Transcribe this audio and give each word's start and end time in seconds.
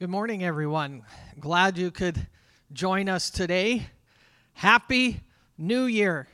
Good 0.00 0.08
morning, 0.08 0.42
everyone. 0.42 1.02
Glad 1.38 1.76
you 1.76 1.90
could 1.90 2.26
join 2.72 3.06
us 3.10 3.28
today. 3.28 3.88
Happy 4.54 5.20
New 5.58 5.84
Year. 5.84 6.26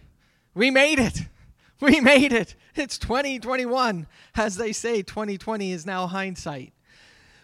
We 0.54 0.71
made 0.71 1.00
it. 1.00 1.23
We 1.81 2.00
made 2.00 2.33
it. 2.33 2.55
It's 2.76 2.97
2021. 2.97 4.07
As 4.37 4.55
they 4.55 4.73
say, 4.73 5.02
2020 5.02 5.73
is 5.73 5.84
now 5.84 6.07
hindsight. 6.07 6.73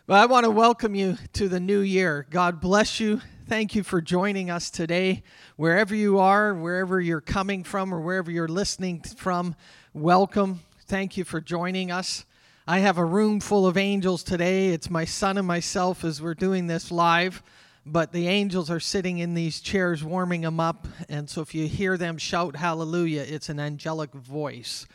But 0.06 0.21
I 0.21 0.27
want 0.27 0.45
to 0.45 0.50
welcome 0.50 0.95
you 0.95 1.19
to 1.32 1.48
the 1.48 1.58
new 1.58 1.80
year. 1.80 2.24
God 2.30 2.60
bless 2.60 3.00
you. 3.00 3.20
Thank 3.48 3.74
you 3.74 3.82
for 3.82 4.00
joining 4.00 4.48
us 4.48 4.70
today. 4.70 5.24
Wherever 5.56 5.92
you 5.92 6.20
are, 6.20 6.54
wherever 6.54 7.00
you're 7.00 7.20
coming 7.20 7.64
from, 7.64 7.92
or 7.92 8.00
wherever 8.00 8.30
you're 8.30 8.46
listening 8.46 9.00
from, 9.00 9.56
welcome. 9.92 10.60
Thank 10.86 11.16
you 11.16 11.24
for 11.24 11.40
joining 11.40 11.90
us. 11.90 12.24
I 12.72 12.78
have 12.78 12.96
a 12.96 13.04
room 13.04 13.40
full 13.40 13.66
of 13.66 13.76
angels 13.76 14.22
today. 14.22 14.68
It's 14.68 14.88
my 14.88 15.04
son 15.04 15.36
and 15.36 15.46
myself 15.46 16.04
as 16.04 16.22
we're 16.22 16.32
doing 16.32 16.68
this 16.68 16.91
live, 16.91 17.42
but 17.84 18.12
the 18.12 18.28
angels 18.28 18.70
are 18.70 18.80
sitting 18.80 19.18
in 19.18 19.34
these 19.34 19.60
chairs 19.60 20.02
warming 20.02 20.40
them 20.40 20.58
up. 20.58 20.88
And 21.10 21.28
so 21.28 21.42
if 21.42 21.54
you 21.54 21.68
hear 21.68 21.98
them 21.98 22.16
shout 22.16 22.56
hallelujah, 22.56 23.27
it's 23.28 23.50
an 23.50 23.60
angelic 23.60 24.14
voice. 24.14 24.86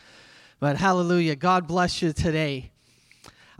But 0.59 0.77
hallelujah, 0.77 1.35
God 1.35 1.68
bless 1.68 2.02
you 2.02 2.13
today. 2.13 2.71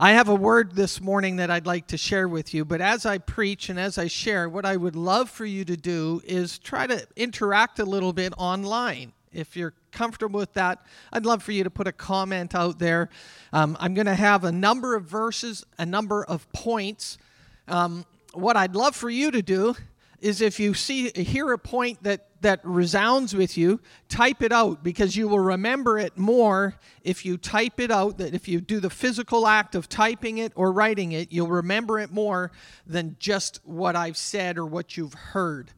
I 0.00 0.14
have 0.14 0.28
a 0.28 0.34
word 0.34 0.74
this 0.74 1.00
morning 1.00 1.36
that 1.36 1.48
I'd 1.48 1.66
like 1.66 1.86
to 1.86 1.96
share 1.96 2.26
with 2.26 2.52
you, 2.52 2.64
but 2.64 2.80
as 2.80 3.06
I 3.06 3.18
preach 3.18 3.68
and 3.68 3.78
as 3.78 3.98
I 3.98 4.08
share, 4.08 4.48
what 4.48 4.64
I 4.64 4.76
would 4.76 4.96
love 4.96 5.30
for 5.30 5.46
you 5.46 5.64
to 5.66 5.76
do 5.76 6.22
is 6.24 6.58
try 6.58 6.88
to 6.88 7.06
interact 7.14 7.78
a 7.78 7.84
little 7.84 8.12
bit 8.12 8.32
online. 8.36 9.12
If 9.32 9.56
you're 9.56 9.74
comfortable 9.92 10.40
with 10.40 10.54
that, 10.54 10.84
I'd 11.12 11.26
love 11.26 11.42
for 11.42 11.52
you 11.52 11.64
to 11.64 11.70
put 11.70 11.86
a 11.86 11.92
comment 11.92 12.54
out 12.54 12.78
there. 12.78 13.08
Um, 13.52 13.76
I'm 13.80 13.94
going 13.94 14.06
to 14.06 14.14
have 14.14 14.44
a 14.44 14.52
number 14.52 14.94
of 14.94 15.04
verses, 15.04 15.64
a 15.78 15.86
number 15.86 16.24
of 16.24 16.50
points. 16.52 17.18
Um, 17.66 18.04
what 18.32 18.56
I'd 18.56 18.74
love 18.74 18.94
for 18.94 19.10
you 19.10 19.30
to 19.30 19.42
do 19.42 19.74
is 20.20 20.40
if 20.40 20.58
you 20.58 20.74
see 20.74 21.10
hear 21.10 21.52
a 21.52 21.58
point 21.58 22.02
that 22.02 22.26
that 22.40 22.60
resounds 22.62 23.34
with 23.34 23.56
you 23.56 23.80
type 24.08 24.42
it 24.42 24.52
out 24.52 24.82
because 24.82 25.16
you 25.16 25.28
will 25.28 25.40
remember 25.40 25.98
it 25.98 26.16
more 26.16 26.74
if 27.02 27.24
you 27.24 27.36
type 27.36 27.80
it 27.80 27.90
out 27.90 28.18
that 28.18 28.34
if 28.34 28.48
you 28.48 28.60
do 28.60 28.80
the 28.80 28.90
physical 28.90 29.46
act 29.46 29.74
of 29.74 29.88
typing 29.88 30.38
it 30.38 30.52
or 30.54 30.72
writing 30.72 31.12
it 31.12 31.32
you'll 31.32 31.48
remember 31.48 31.98
it 31.98 32.12
more 32.12 32.50
than 32.86 33.16
just 33.18 33.60
what 33.64 33.96
i've 33.96 34.16
said 34.16 34.58
or 34.58 34.66
what 34.66 34.96
you've 34.96 35.14
heard 35.14 35.72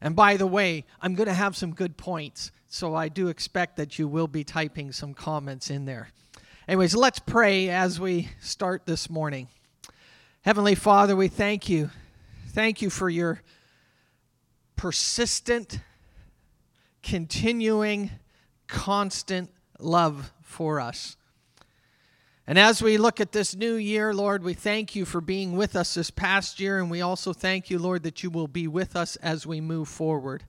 and 0.00 0.16
by 0.16 0.36
the 0.36 0.46
way 0.46 0.84
i'm 1.00 1.14
going 1.14 1.28
to 1.28 1.34
have 1.34 1.56
some 1.56 1.72
good 1.72 1.96
points 1.96 2.50
so 2.74 2.92
I 2.92 3.08
do 3.08 3.28
expect 3.28 3.76
that 3.76 4.00
you 4.00 4.08
will 4.08 4.26
be 4.26 4.42
typing 4.42 4.90
some 4.90 5.14
comments 5.14 5.70
in 5.70 5.84
there. 5.84 6.08
Anyways, 6.66 6.96
let's 6.96 7.20
pray 7.20 7.68
as 7.68 8.00
we 8.00 8.30
start 8.40 8.84
this 8.84 9.08
morning. 9.08 9.46
Heavenly 10.42 10.74
Father, 10.74 11.14
we 11.14 11.28
thank 11.28 11.68
you. 11.68 11.90
Thank 12.48 12.82
you 12.82 12.90
for 12.90 13.08
your 13.08 13.42
persistent, 14.74 15.78
continuing, 17.00 18.10
constant 18.66 19.52
love 19.78 20.32
for 20.42 20.80
us. 20.80 21.16
And 22.44 22.58
as 22.58 22.82
we 22.82 22.98
look 22.98 23.20
at 23.20 23.30
this 23.30 23.54
new 23.54 23.74
year, 23.74 24.12
Lord, 24.12 24.42
we 24.42 24.52
thank 24.52 24.96
you 24.96 25.04
for 25.04 25.20
being 25.20 25.56
with 25.56 25.76
us 25.76 25.94
this 25.94 26.10
past 26.10 26.58
year, 26.58 26.80
and 26.80 26.90
we 26.90 27.02
also 27.02 27.32
thank 27.32 27.70
you, 27.70 27.78
Lord, 27.78 28.02
that 28.02 28.24
you 28.24 28.30
will 28.30 28.48
be 28.48 28.66
with 28.66 28.96
us 28.96 29.14
as 29.14 29.46
we 29.46 29.60
move 29.60 29.86
forward. 29.86 30.42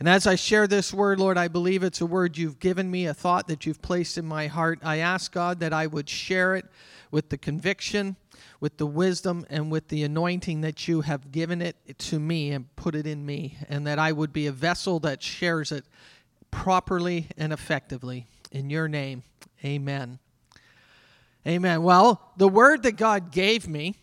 And 0.00 0.08
as 0.08 0.26
I 0.26 0.34
share 0.34 0.66
this 0.66 0.94
word, 0.94 1.20
Lord, 1.20 1.36
I 1.36 1.48
believe 1.48 1.82
it's 1.82 2.00
a 2.00 2.06
word 2.06 2.38
you've 2.38 2.58
given 2.58 2.90
me, 2.90 3.04
a 3.04 3.12
thought 3.12 3.48
that 3.48 3.66
you've 3.66 3.82
placed 3.82 4.16
in 4.16 4.24
my 4.24 4.46
heart. 4.46 4.78
I 4.82 4.96
ask 4.96 5.30
God 5.30 5.60
that 5.60 5.74
I 5.74 5.86
would 5.86 6.08
share 6.08 6.56
it 6.56 6.64
with 7.10 7.28
the 7.28 7.36
conviction, 7.36 8.16
with 8.60 8.78
the 8.78 8.86
wisdom, 8.86 9.44
and 9.50 9.70
with 9.70 9.88
the 9.88 10.02
anointing 10.02 10.62
that 10.62 10.88
you 10.88 11.02
have 11.02 11.30
given 11.30 11.60
it 11.60 11.76
to 11.98 12.18
me 12.18 12.50
and 12.50 12.74
put 12.76 12.94
it 12.94 13.06
in 13.06 13.26
me, 13.26 13.58
and 13.68 13.86
that 13.86 13.98
I 13.98 14.12
would 14.12 14.32
be 14.32 14.46
a 14.46 14.52
vessel 14.52 15.00
that 15.00 15.22
shares 15.22 15.70
it 15.70 15.84
properly 16.50 17.26
and 17.36 17.52
effectively. 17.52 18.26
In 18.50 18.70
your 18.70 18.88
name, 18.88 19.22
amen. 19.62 20.18
Amen. 21.46 21.82
Well, 21.82 22.32
the 22.38 22.48
word 22.48 22.84
that 22.84 22.96
God 22.96 23.32
gave 23.32 23.68
me, 23.68 23.96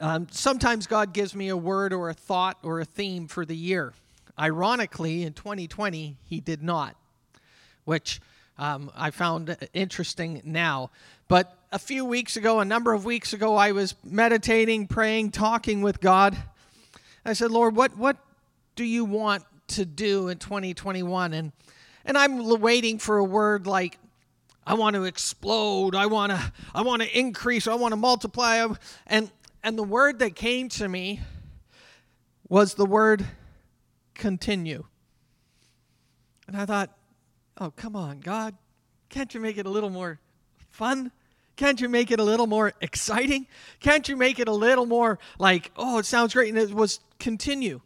um, 0.00 0.26
sometimes 0.32 0.88
God 0.88 1.12
gives 1.12 1.32
me 1.32 1.48
a 1.48 1.56
word 1.56 1.92
or 1.92 2.08
a 2.08 2.14
thought 2.14 2.58
or 2.64 2.80
a 2.80 2.84
theme 2.84 3.28
for 3.28 3.44
the 3.44 3.56
year. 3.56 3.94
Ironically, 4.38 5.22
in 5.22 5.32
2020, 5.32 6.16
he 6.24 6.40
did 6.40 6.62
not, 6.62 6.96
which 7.84 8.20
um, 8.58 8.90
I 8.96 9.10
found 9.10 9.56
interesting 9.72 10.42
now. 10.44 10.90
But 11.28 11.56
a 11.72 11.78
few 11.78 12.04
weeks 12.04 12.36
ago, 12.36 12.60
a 12.60 12.64
number 12.64 12.92
of 12.92 13.04
weeks 13.04 13.32
ago, 13.32 13.56
I 13.56 13.72
was 13.72 13.94
meditating, 14.04 14.88
praying, 14.88 15.30
talking 15.30 15.82
with 15.82 16.00
God. 16.00 16.36
I 17.24 17.32
said, 17.32 17.50
Lord, 17.50 17.74
what, 17.74 17.96
what 17.96 18.16
do 18.76 18.84
you 18.84 19.04
want 19.04 19.44
to 19.68 19.84
do 19.84 20.28
in 20.28 20.38
2021? 20.38 21.32
And, 21.32 21.52
and 22.04 22.18
I'm 22.18 22.60
waiting 22.60 22.98
for 22.98 23.18
a 23.18 23.24
word 23.24 23.66
like, 23.66 23.98
I 24.66 24.74
want 24.74 24.94
to 24.94 25.04
explode. 25.04 25.94
I 25.94 26.06
want 26.06 26.32
to, 26.32 26.52
I 26.74 26.82
want 26.82 27.02
to 27.02 27.18
increase. 27.18 27.66
I 27.66 27.74
want 27.74 27.92
to 27.92 27.96
multiply. 27.96 28.66
And, 29.06 29.30
and 29.62 29.78
the 29.78 29.84
word 29.84 30.18
that 30.20 30.34
came 30.34 30.68
to 30.70 30.88
me 30.88 31.20
was 32.48 32.74
the 32.74 32.86
word 32.86 33.26
continue. 34.14 34.84
And 36.46 36.56
I 36.56 36.66
thought, 36.66 36.96
oh, 37.58 37.70
come 37.70 37.96
on, 37.96 38.20
God, 38.20 38.54
can't 39.08 39.32
you 39.34 39.40
make 39.40 39.58
it 39.58 39.66
a 39.66 39.70
little 39.70 39.90
more 39.90 40.20
fun? 40.70 41.10
Can't 41.56 41.80
you 41.80 41.88
make 41.88 42.10
it 42.10 42.18
a 42.18 42.24
little 42.24 42.46
more 42.46 42.72
exciting? 42.80 43.46
Can't 43.80 44.08
you 44.08 44.16
make 44.16 44.40
it 44.40 44.48
a 44.48 44.52
little 44.52 44.86
more 44.86 45.18
like, 45.38 45.70
oh, 45.76 45.98
it 45.98 46.06
sounds 46.06 46.34
great? 46.34 46.48
And 46.48 46.58
it 46.58 46.74
was 46.74 47.00
continue. 47.18 47.80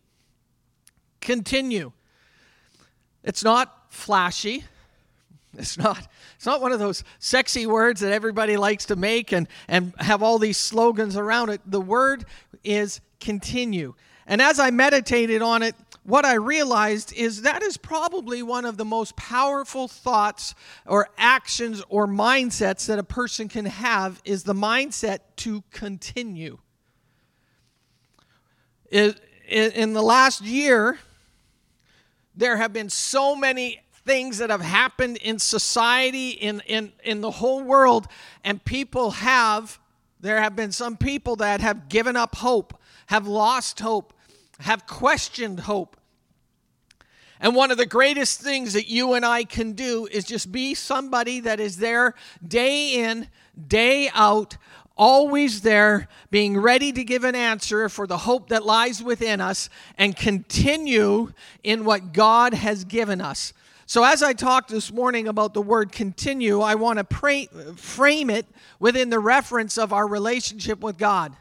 Continue. 1.21 1.93
It's 3.23 3.45
not 3.45 3.93
flashy. 3.93 4.65
It's 5.57 5.77
not, 5.77 6.07
it's 6.37 6.47
not 6.47 6.61
one 6.61 6.73
of 6.73 6.79
those 6.79 7.05
sexy 7.19 7.67
words 7.67 8.01
that 8.01 8.13
everybody 8.13 8.57
likes 8.57 8.87
to 8.87 8.97
make 8.97 9.33
and, 9.33 9.49
and 9.67 9.93
have 9.99 10.23
all 10.23 10.39
these 10.39 10.57
slogans 10.57 11.17
around 11.17 11.51
it. 11.51 11.61
The 11.67 11.81
word 11.81 12.25
is 12.65 13.01
continue. 13.19 13.95
And 14.29 14.43
as 14.43 14.61
I 14.61 14.71
meditated 14.71 15.41
on 15.41 15.63
it, 15.63 15.75
what 16.05 16.27
I 16.27 16.35
realized 16.35 17.15
is 17.15 17.43
that 17.43 17.63
is 17.63 17.79
probably 17.79 18.43
one 18.43 18.67
of 18.67 18.77
the 18.77 18.85
most 18.85 19.17
powerful 19.17 19.89
thoughts 19.89 20.55
or 20.87 21.09
actions 21.17 21.83
or 21.89 22.07
mindsets 22.07 22.87
that 22.87 22.99
a 22.99 23.03
person 23.03 23.49
can 23.49 23.65
have 23.65 24.21
is 24.25 24.45
the 24.45 24.55
mindset 24.55 25.21
to 25.37 25.65
continue. 25.71 26.59
In 28.91 29.93
the 29.95 30.03
last 30.03 30.43
year, 30.43 30.99
there 32.35 32.59
have 32.59 32.73
been 32.73 32.91
so 32.91 33.35
many 33.35 33.81
things 34.07 34.39
that 34.39 34.51
have 34.51 34.63
happened 34.63 35.17
in 35.19 35.39
society, 35.39 36.31
in, 36.31 36.61
in, 36.67 36.93
in 37.03 37.21
the 37.23 37.31
whole 37.31 37.63
world, 37.63 38.09
and 38.45 38.63
people 38.65 39.11
have, 39.11 39.79
there 40.21 40.41
have 40.41 40.55
been 40.55 40.73
some 40.73 40.97
people 40.97 41.37
that 41.37 41.61
have 41.61 41.89
given 41.89 42.17
up 42.17 42.37
hope, 42.37 42.79
have 43.07 43.27
lost 43.27 43.81
hope, 43.81 44.15
have 44.61 44.87
questioned 44.87 45.61
hope. 45.61 45.97
And 47.41 47.55
one 47.55 47.71
of 47.71 47.79
the 47.79 47.87
greatest 47.87 48.41
things 48.41 48.73
that 48.73 48.89
you 48.89 49.15
and 49.15 49.25
I 49.25 49.45
can 49.45 49.73
do 49.73 50.09
is 50.11 50.25
just 50.25 50.51
be 50.51 50.75
somebody 50.75 51.41
that 51.41 51.61
is 51.61 51.77
there 51.77 52.15
day 52.47 52.95
in, 52.95 53.29
day 53.69 54.11
out, 54.13 54.57
always 54.97 55.61
there, 55.61 56.09
being 56.31 56.59
ready 56.59 56.93
to 56.93 57.05
give 57.05 57.23
an 57.23 57.37
answer 57.37 57.89
for 57.89 58.07
the 58.07 58.19
hope 58.19 58.49
that 58.49 58.67
lies 58.67 59.03
within 59.03 59.41
us 59.41 59.71
and 59.97 60.17
continue 60.17 61.33
in 61.63 61.85
what 61.85 62.13
God 62.13 62.55
has 62.55 62.85
given 62.85 63.21
us. 63.21 63.53
So, 63.87 64.05
as 64.05 64.23
I 64.23 64.35
talked 64.35 64.69
this 64.69 64.93
morning 64.93 65.29
about 65.29 65.55
the 65.55 65.63
word 65.63 65.93
continue, 65.93 66.61
I 66.61 66.75
want 66.75 66.99
to 66.99 67.05
pray, 67.05 67.47
frame 67.77 68.29
it 68.29 68.45
within 68.79 69.09
the 69.09 69.19
reference 69.19 69.79
of 69.79 69.95
our 69.95 70.07
relationship 70.07 70.81
with 70.81 70.99
God. 70.99 71.35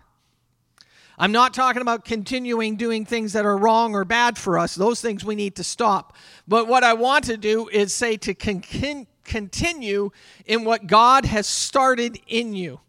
I'm 1.18 1.32
not 1.32 1.54
talking 1.54 1.82
about 1.82 2.06
continuing 2.06 2.76
doing 2.76 3.04
things 3.04 3.34
that 3.34 3.46
are 3.46 3.58
wrong 3.58 3.96
or 3.96 4.06
bad 4.06 4.38
for 4.38 4.60
us. 4.60 4.76
Those 4.76 5.02
things 5.02 5.26
we 5.26 5.36
need 5.36 5.56
to 5.56 5.64
stop. 5.64 6.16
But 6.48 6.68
what 6.68 6.84
I 6.84 6.94
want 6.94 7.26
to 7.26 7.38
do 7.38 7.68
is 7.70 7.94
say 7.94 8.18
to 8.18 8.36
con- 8.36 9.08
continue 9.24 10.12
in 10.46 10.64
what 10.64 10.86
God 10.86 11.26
has 11.26 11.48
started 11.48 12.20
in 12.28 12.54
you. 12.54 12.82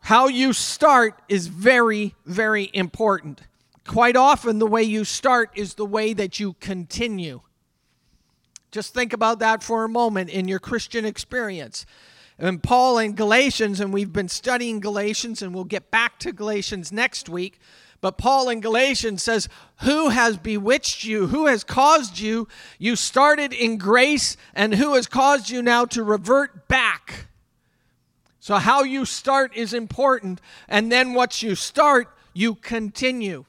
How 0.00 0.28
you 0.28 0.52
start 0.52 1.20
is 1.28 1.48
very, 1.48 2.14
very 2.26 2.70
important. 2.72 3.42
Quite 3.86 4.16
often, 4.16 4.58
the 4.58 4.66
way 4.66 4.82
you 4.82 5.04
start 5.04 5.50
is 5.54 5.74
the 5.74 5.86
way 5.86 6.12
that 6.12 6.38
you 6.38 6.54
continue. 6.54 7.40
Just 8.70 8.94
think 8.94 9.12
about 9.12 9.40
that 9.40 9.62
for 9.62 9.84
a 9.84 9.88
moment 9.88 10.30
in 10.30 10.48
your 10.48 10.58
Christian 10.58 11.04
experience. 11.04 11.86
And 12.42 12.60
Paul 12.60 12.98
in 12.98 13.14
Galatians, 13.14 13.78
and 13.78 13.92
we've 13.92 14.12
been 14.12 14.28
studying 14.28 14.80
Galatians, 14.80 15.42
and 15.42 15.54
we'll 15.54 15.62
get 15.62 15.92
back 15.92 16.18
to 16.18 16.32
Galatians 16.32 16.90
next 16.90 17.28
week. 17.28 17.60
But 18.00 18.18
Paul 18.18 18.48
in 18.48 18.60
Galatians 18.60 19.22
says, 19.22 19.48
Who 19.82 20.08
has 20.08 20.38
bewitched 20.38 21.04
you? 21.04 21.28
Who 21.28 21.46
has 21.46 21.62
caused 21.62 22.18
you? 22.18 22.48
You 22.80 22.96
started 22.96 23.52
in 23.52 23.78
grace, 23.78 24.36
and 24.54 24.74
who 24.74 24.94
has 24.94 25.06
caused 25.06 25.50
you 25.50 25.62
now 25.62 25.84
to 25.84 26.02
revert 26.02 26.66
back? 26.66 27.28
So, 28.40 28.56
how 28.56 28.82
you 28.82 29.04
start 29.04 29.56
is 29.56 29.72
important. 29.72 30.40
And 30.68 30.90
then, 30.90 31.14
once 31.14 31.44
you 31.44 31.54
start, 31.54 32.08
you 32.34 32.56
continue. 32.56 33.44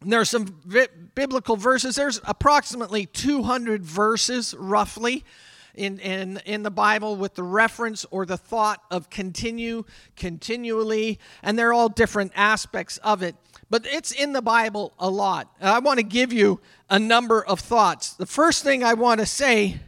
And 0.00 0.12
there 0.12 0.20
are 0.20 0.24
some 0.24 0.46
vi- 0.64 0.88
biblical 1.14 1.54
verses. 1.54 1.94
There's 1.94 2.20
approximately 2.24 3.06
200 3.06 3.84
verses, 3.84 4.56
roughly, 4.58 5.24
in, 5.74 5.98
in, 6.00 6.40
in 6.44 6.62
the 6.62 6.70
Bible 6.70 7.16
with 7.16 7.34
the 7.34 7.42
reference 7.42 8.04
or 8.10 8.26
the 8.26 8.36
thought 8.36 8.82
of 8.90 9.10
continue, 9.10 9.84
continually, 10.16 11.18
and 11.42 11.58
they're 11.58 11.72
all 11.72 11.88
different 11.88 12.32
aspects 12.34 12.98
of 12.98 13.22
it. 13.22 13.34
But 13.70 13.86
it's 13.86 14.12
in 14.12 14.32
the 14.32 14.42
Bible 14.42 14.92
a 14.98 15.08
lot. 15.08 15.50
And 15.60 15.70
I 15.70 15.78
want 15.78 15.98
to 15.98 16.04
give 16.04 16.32
you 16.32 16.60
a 16.90 16.98
number 16.98 17.44
of 17.44 17.60
thoughts. 17.60 18.12
The 18.12 18.26
first 18.26 18.62
thing 18.62 18.84
I 18.84 18.94
want 18.94 19.20
to 19.20 19.26
say 19.26 19.80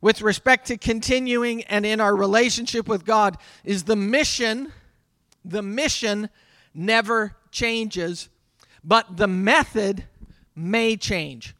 with 0.00 0.20
respect 0.20 0.66
to 0.66 0.76
continuing 0.76 1.62
and 1.64 1.86
in 1.86 2.00
our 2.00 2.14
relationship 2.14 2.86
with 2.86 3.04
God 3.04 3.38
is 3.64 3.84
the 3.84 3.96
mission, 3.96 4.72
the 5.44 5.62
mission 5.62 6.28
never 6.74 7.36
changes, 7.50 8.28
but 8.84 9.16
the 9.16 9.26
method 9.26 10.04
may 10.54 10.96
change. 10.96 11.54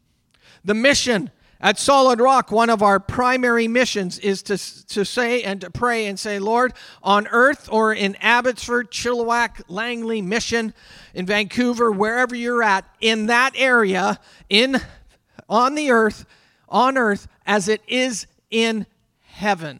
The 0.63 0.75
mission 0.75 1.31
at 1.59 1.79
Solid 1.79 2.19
Rock, 2.19 2.51
one 2.51 2.69
of 2.69 2.83
our 2.83 2.99
primary 2.99 3.67
missions 3.67 4.19
is 4.19 4.43
to, 4.43 4.57
to 4.87 5.03
say 5.03 5.41
and 5.41 5.59
to 5.61 5.71
pray 5.71 6.05
and 6.05 6.19
say, 6.19 6.37
Lord, 6.37 6.73
on 7.01 7.27
earth 7.27 7.67
or 7.71 7.93
in 7.93 8.15
Abbotsford, 8.17 8.91
Chilliwack, 8.91 9.63
Langley, 9.67 10.21
Mission, 10.21 10.73
in 11.15 11.25
Vancouver, 11.25 11.91
wherever 11.91 12.35
you're 12.35 12.61
at, 12.61 12.85
in 13.01 13.25
that 13.25 13.53
area, 13.55 14.19
in 14.49 14.79
on 15.49 15.75
the 15.75 15.89
earth, 15.89 16.25
on 16.69 16.97
earth 16.97 17.27
as 17.45 17.67
it 17.67 17.81
is 17.87 18.27
in 18.51 18.85
heaven. 19.21 19.79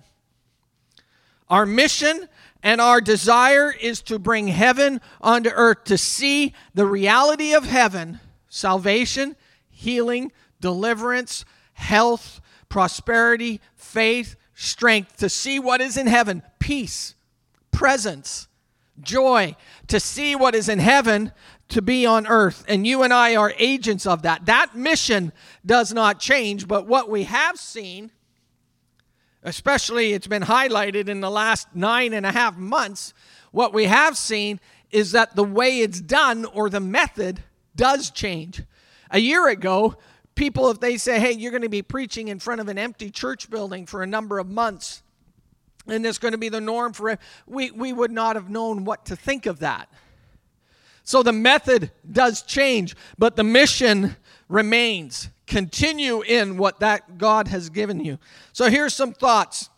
Our 1.50 1.66
mission 1.66 2.28
and 2.64 2.82
our 2.82 3.02
desire 3.02 3.72
is 3.72 4.02
to 4.04 4.18
bring 4.18 4.48
heaven 4.48 5.00
onto 5.22 5.50
earth, 5.50 5.84
to 5.86 5.98
see 5.98 6.54
the 6.74 6.86
reality 6.86 7.54
of 7.54 7.66
heaven 7.66 8.20
salvation, 8.50 9.36
healing, 9.70 10.32
deliverance, 10.60 11.46
health, 11.78 12.42
prosperity, 12.70 13.62
faith, 13.76 14.36
strength, 14.54 15.18
to 15.18 15.30
see 15.30 15.60
what 15.60 15.82
is 15.82 15.98
in 15.98 16.08
heaven, 16.08 16.44
peace, 16.60 17.16
presence, 17.72 18.48
joy, 19.00 19.56
to 19.88 20.00
see 20.00 20.36
what 20.36 20.56
is 20.56 20.68
in 20.68 20.80
heaven, 20.80 21.32
to 21.70 21.82
be 21.82 22.06
on 22.06 22.28
earth. 22.28 22.66
And 22.68 22.86
you 22.86 23.04
and 23.04 23.14
I 23.14 23.36
are 23.36 23.54
agents 23.58 24.06
of 24.06 24.24
that. 24.24 24.46
That 24.46 24.76
mission 24.76 25.32
does 25.66 25.94
not 25.94 26.20
change, 26.20 26.68
but 26.68 26.88
what 26.88 27.10
we 27.10 27.24
have 27.24 27.58
seen 27.58 28.12
especially 29.48 30.12
it's 30.12 30.28
been 30.28 30.44
highlighted 30.44 31.08
in 31.08 31.22
the 31.22 31.32
last 31.32 31.68
nine 31.74 32.14
and 32.14 32.26
a 32.26 32.32
half 32.32 32.58
months, 32.58 33.14
what 33.52 33.74
we 33.74 33.86
have 33.86 34.18
seen 34.18 34.60
is 34.92 35.14
that 35.14 35.36
the 35.36 35.44
way 35.44 35.80
it's 35.80 36.02
done 36.02 36.44
or 36.46 36.70
the 36.70 36.82
method 36.82 37.42
does 37.76 38.10
change. 38.10 38.62
A 39.10 39.20
year 39.20 39.48
ago, 39.48 39.96
people, 40.38 40.72
if 40.72 40.80
they 40.80 40.96
say, 40.96 41.20
hey, 41.20 41.32
you're 41.32 41.52
going 41.52 41.64
to 41.64 41.70
be 41.70 41.82
preaching 41.82 42.30
in 42.30 42.40
front 42.40 42.62
of 42.62 42.70
an 42.70 42.78
empty 42.78 43.10
church 43.10 43.50
building 43.50 43.86
for 43.86 44.04
a 44.04 44.08
number 44.08 44.40
of 44.40 44.48
months, 44.48 45.04
and 45.88 46.06
it's 46.06 46.20
going 46.20 46.32
to 46.32 46.38
be 46.38 46.50
the 46.50 46.62
norm 46.62 46.94
for 46.94 47.18
we, 47.46 47.72
we 47.72 47.92
would 47.92 48.12
not 48.12 48.36
have 48.36 48.50
known 48.50 48.86
what 48.86 49.06
to 49.06 49.16
think 49.16 49.46
of 49.46 49.60
that. 49.60 49.90
So 51.04 51.24
the 51.24 51.34
method 51.34 51.92
does 52.10 52.44
change, 52.44 52.96
but 53.18 53.36
the 53.36 53.44
mission 53.44 54.16
remains. 54.50 55.30
Continue 55.46 56.22
in 56.22 56.58
what 56.58 56.82
that 56.82 57.18
God 57.18 57.48
has 57.48 57.70
given 57.70 58.04
you. 58.04 58.20
So 58.52 58.70
here's 58.70 58.94
some 58.94 59.14
thoughts. 59.14 59.70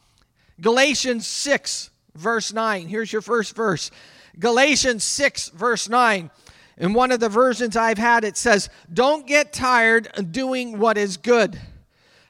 Galatians 0.59 1.27
6, 1.27 1.91
verse 2.15 2.51
9. 2.51 2.87
Here's 2.87 3.13
your 3.13 3.21
first 3.21 3.55
verse. 3.55 3.91
Galatians 4.39 5.03
6, 5.03 5.49
verse 5.49 5.87
9. 5.87 6.31
In 6.79 6.93
one 6.93 7.11
of 7.11 7.19
the 7.19 7.29
versions 7.29 7.75
I've 7.75 7.97
had, 7.97 8.23
it 8.23 8.37
says, 8.37 8.69
Don't 8.91 9.27
get 9.27 9.51
tired 9.51 10.07
of 10.15 10.31
doing 10.31 10.79
what 10.79 10.97
is 10.97 11.17
good. 11.17 11.59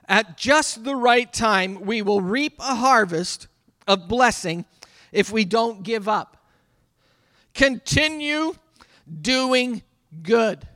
At 0.08 0.38
just 0.38 0.84
the 0.84 0.96
right 0.96 1.32
time, 1.32 1.82
we 1.82 2.02
will 2.02 2.20
reap 2.20 2.56
a 2.60 2.76
harvest 2.76 3.48
of 3.88 4.08
blessing 4.08 4.66
if 5.12 5.32
we 5.32 5.46
don't 5.46 5.84
give 5.84 6.08
up. 6.08 6.38
Continue 7.54 8.54
doing 9.22 9.84
good. 10.24 10.68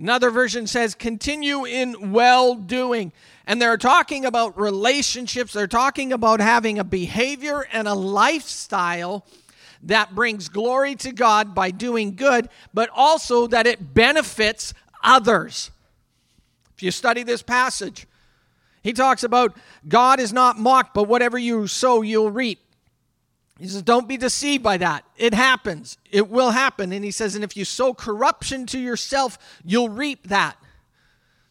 Another 0.00 0.30
version 0.30 0.66
says, 0.66 0.94
continue 0.94 1.66
in 1.66 2.12
well 2.12 2.54
doing. 2.54 3.12
And 3.46 3.60
they're 3.60 3.76
talking 3.76 4.24
about 4.24 4.58
relationships, 4.58 5.52
they're 5.52 5.66
talking 5.66 6.12
about 6.12 6.40
having 6.40 6.78
a 6.78 6.84
behavior 6.84 7.66
and 7.70 7.86
a 7.86 7.92
lifestyle 7.92 9.26
that 9.82 10.14
brings 10.14 10.48
glory 10.48 10.94
to 10.96 11.12
God 11.12 11.54
by 11.54 11.70
doing 11.70 12.14
good, 12.14 12.48
but 12.74 12.90
also 12.94 13.46
that 13.46 13.66
it 13.66 13.94
benefits 13.94 14.74
others. 15.02 15.70
If 16.76 16.82
you 16.82 16.90
study 16.90 17.22
this 17.22 17.42
passage, 17.42 18.06
he 18.82 18.92
talks 18.92 19.22
about 19.22 19.56
God 19.86 20.20
is 20.20 20.32
not 20.32 20.58
mocked, 20.58 20.94
but 20.94 21.04
whatever 21.04 21.38
you 21.38 21.66
sow, 21.66 22.02
you'll 22.02 22.30
reap. 22.30 22.58
He 23.58 23.68
says, 23.68 23.82
Don't 23.82 24.08
be 24.08 24.16
deceived 24.16 24.62
by 24.62 24.78
that. 24.78 25.04
It 25.16 25.34
happens. 25.34 25.98
It 26.10 26.30
will 26.30 26.50
happen. 26.50 26.92
And 26.92 27.04
he 27.04 27.10
says, 27.10 27.34
And 27.34 27.44
if 27.44 27.56
you 27.56 27.66
sow 27.66 27.92
corruption 27.92 28.64
to 28.66 28.78
yourself, 28.78 29.38
you'll 29.64 29.90
reap 29.90 30.28
that. 30.28 30.56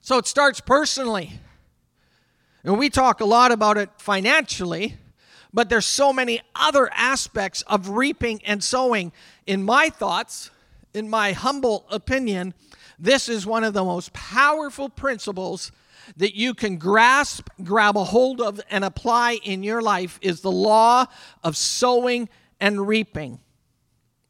So 0.01 0.17
it 0.17 0.25
starts 0.25 0.59
personally. 0.59 1.39
And 2.63 2.79
we 2.79 2.89
talk 2.89 3.21
a 3.21 3.25
lot 3.25 3.51
about 3.51 3.77
it 3.77 3.89
financially, 3.97 4.97
but 5.53 5.69
there's 5.69 5.85
so 5.85 6.13
many 6.13 6.41
other 6.55 6.89
aspects 6.93 7.61
of 7.63 7.89
reaping 7.89 8.41
and 8.45 8.63
sowing. 8.63 9.11
In 9.47 9.63
my 9.63 9.89
thoughts, 9.89 10.51
in 10.93 11.09
my 11.09 11.31
humble 11.31 11.85
opinion, 11.89 12.53
this 12.97 13.29
is 13.29 13.45
one 13.45 13.63
of 13.63 13.73
the 13.73 13.83
most 13.83 14.13
powerful 14.13 14.89
principles 14.89 15.71
that 16.17 16.35
you 16.35 16.53
can 16.53 16.77
grasp, 16.77 17.49
grab 17.63 17.95
a 17.97 18.03
hold 18.03 18.41
of, 18.41 18.59
and 18.69 18.83
apply 18.83 19.39
in 19.43 19.63
your 19.63 19.81
life 19.81 20.19
is 20.21 20.41
the 20.41 20.51
law 20.51 21.05
of 21.43 21.55
sowing 21.55 22.29
and 22.59 22.87
reaping. 22.87 23.39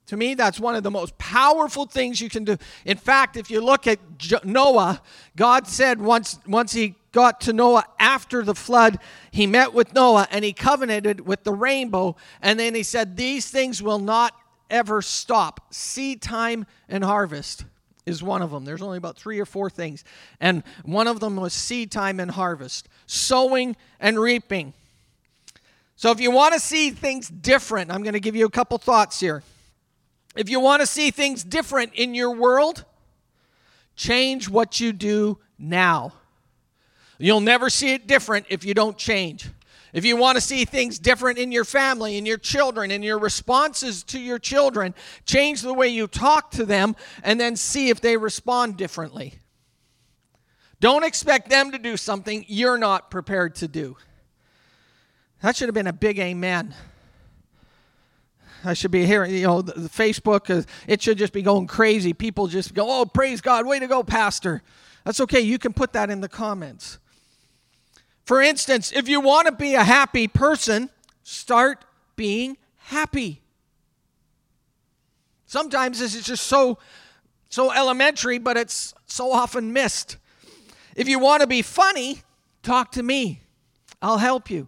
To 0.10 0.18
me, 0.18 0.34
that's 0.34 0.60
one 0.60 0.74
of 0.74 0.82
the 0.82 0.90
most 0.90 1.16
powerful 1.20 1.86
things 1.86 2.20
you 2.20 2.30
can 2.32 2.44
do. 2.44 2.58
In 2.84 2.98
fact, 2.98 3.38
if 3.38 3.52
you 3.52 3.62
look 3.62 3.86
at 3.86 4.00
Noah, 4.44 5.04
God 5.36 5.68
said 5.68 6.02
once, 6.02 6.40
once 6.48 6.74
he 6.74 6.96
got 7.12 7.42
to 7.42 7.54
Noah 7.54 7.86
after 8.00 8.42
the 8.42 8.56
flood, 8.56 8.98
he 9.30 9.46
met 9.46 9.72
with 9.72 9.94
Noah 9.94 10.28
and 10.32 10.44
he 10.44 10.52
covenanted 10.52 11.22
with 11.28 11.44
the 11.44 11.54
rainbow. 11.54 12.16
And 12.42 12.60
then 12.60 12.74
he 12.74 12.82
said, 12.82 13.18
These 13.18 13.52
things 13.52 13.84
will 13.84 14.00
not 14.00 14.34
ever 14.72 15.04
stop 15.04 15.62
seed 15.70 16.24
time 16.24 16.66
and 16.88 17.04
harvest 17.04 17.66
is 18.08 18.24
one 18.24 18.42
of 18.42 18.50
them. 18.50 18.66
There's 18.66 18.82
only 18.82 18.98
about 18.98 19.16
three 19.16 19.40
or 19.40 19.46
four 19.46 19.70
things. 19.70 20.04
And 20.40 20.64
one 20.86 21.06
of 21.06 21.20
them 21.20 21.36
was 21.36 21.54
seed 21.54 21.92
time 21.92 22.20
and 22.20 22.32
harvest, 22.32 22.90
sowing 23.06 23.76
and 24.00 24.20
reaping. 24.20 24.74
So 25.98 26.10
if 26.10 26.20
you 26.20 26.32
want 26.32 26.56
to 26.56 26.60
see 26.60 26.90
things 26.90 27.30
different, 27.30 27.92
I'm 27.92 28.02
going 28.02 28.14
to 28.14 28.20
give 28.20 28.36
you 28.36 28.48
a 28.48 28.50
couple 28.50 28.80
thoughts 28.80 29.20
here. 29.20 29.44
If 30.40 30.50
you 30.50 30.62
want 30.62 30.80
to 30.80 30.86
see 30.86 31.12
things 31.12 31.44
different 31.44 31.96
in 31.96 32.16
your 32.16 32.34
world, 32.34 32.86
change 33.98 34.48
what 34.48 34.80
you 34.80 34.94
do 34.94 35.38
now. 35.58 36.14
You'll 37.18 37.42
never 37.42 37.70
see 37.70 37.92
it 37.94 38.08
different 38.08 38.46
if 38.48 38.64
you 38.64 38.74
don't 38.74 38.98
change. 38.98 39.50
If 39.92 40.06
you 40.06 40.16
want 40.16 40.38
to 40.38 40.42
see 40.42 40.64
things 40.64 40.98
different 40.98 41.40
in 41.40 41.52
your 41.52 41.66
family, 41.66 42.18
in 42.18 42.26
your 42.26 42.38
children, 42.38 42.90
in 42.90 43.04
your 43.04 43.20
responses 43.20 44.02
to 44.04 44.18
your 44.18 44.40
children, 44.40 44.96
change 45.26 45.62
the 45.62 45.74
way 45.74 45.90
you 45.90 46.08
talk 46.08 46.52
to 46.52 46.66
them 46.66 46.96
and 47.22 47.38
then 47.38 47.58
see 47.58 47.90
if 47.90 48.00
they 48.00 48.16
respond 48.16 48.78
differently. 48.78 49.34
Don't 50.80 51.04
expect 51.04 51.50
them 51.50 51.72
to 51.72 51.78
do 51.78 51.98
something 51.98 52.46
you're 52.48 52.78
not 52.78 53.12
prepared 53.12 53.56
to 53.56 53.68
do. 53.68 53.98
That 55.42 55.58
should 55.58 55.68
have 55.68 55.76
been 55.76 55.88
a 55.88 55.92
big 55.92 56.18
amen. 56.18 56.74
I 58.64 58.74
should 58.74 58.92
be 58.92 59.06
hearing, 59.06 59.34
you 59.34 59.44
know, 59.44 59.62
Facebook, 59.64 60.66
it 60.88 61.02
should 61.02 61.18
just 61.18 61.34
be 61.34 61.42
going 61.42 61.68
crazy. 61.68 62.14
People 62.14 62.48
just 62.48 62.74
go, 62.74 62.86
oh, 62.88 63.06
praise 63.06 63.42
God, 63.42 63.66
way 63.66 63.80
to 63.80 63.88
go, 63.88 64.04
Pastor. 64.04 64.62
That's 65.06 65.20
okay. 65.22 65.40
You 65.40 65.58
can 65.58 65.74
put 65.74 65.94
that 65.94 66.10
in 66.10 66.22
the 66.22 66.30
comments. 66.30 67.00
For 68.26 68.42
instance, 68.42 68.92
if 68.92 69.08
you 69.08 69.22
want 69.22 69.48
to 69.48 69.54
be 69.54 69.76
a 69.76 69.84
happy 69.84 70.28
person, 70.28 70.90
start 71.24 71.86
being 72.16 72.58
happy. 72.78 73.42
Sometimes 75.46 76.00
this 76.00 76.14
is 76.14 76.26
just 76.26 76.46
so 76.46 76.78
so 77.50 77.72
elementary, 77.72 78.38
but 78.38 78.58
it's 78.58 78.94
so 79.08 79.32
often 79.32 79.74
missed. 79.74 80.18
If 80.96 81.10
you 81.10 81.18
want 81.18 81.42
to 81.42 81.48
be 81.48 81.64
funny, 81.64 82.22
talk 82.62 82.92
to 82.92 83.04
me. 83.04 83.42
I'll 84.02 84.20
help 84.20 84.52
you. 84.52 84.68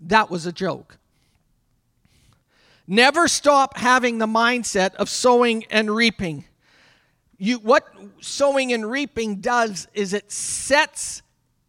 That 0.00 0.30
was 0.30 0.46
a 0.46 0.52
joke. 0.52 0.98
Never 2.86 3.28
stop 3.28 3.76
having 3.76 4.18
the 4.18 4.26
mindset 4.26 4.94
of 4.94 5.08
sowing 5.08 5.64
and 5.70 5.90
reaping. 5.90 6.44
You, 7.38 7.58
what 7.58 7.86
sowing 8.20 8.72
and 8.72 8.88
reaping 8.88 9.40
does 9.40 9.88
is 9.92 10.12
it 10.12 10.30
sets 10.30 11.22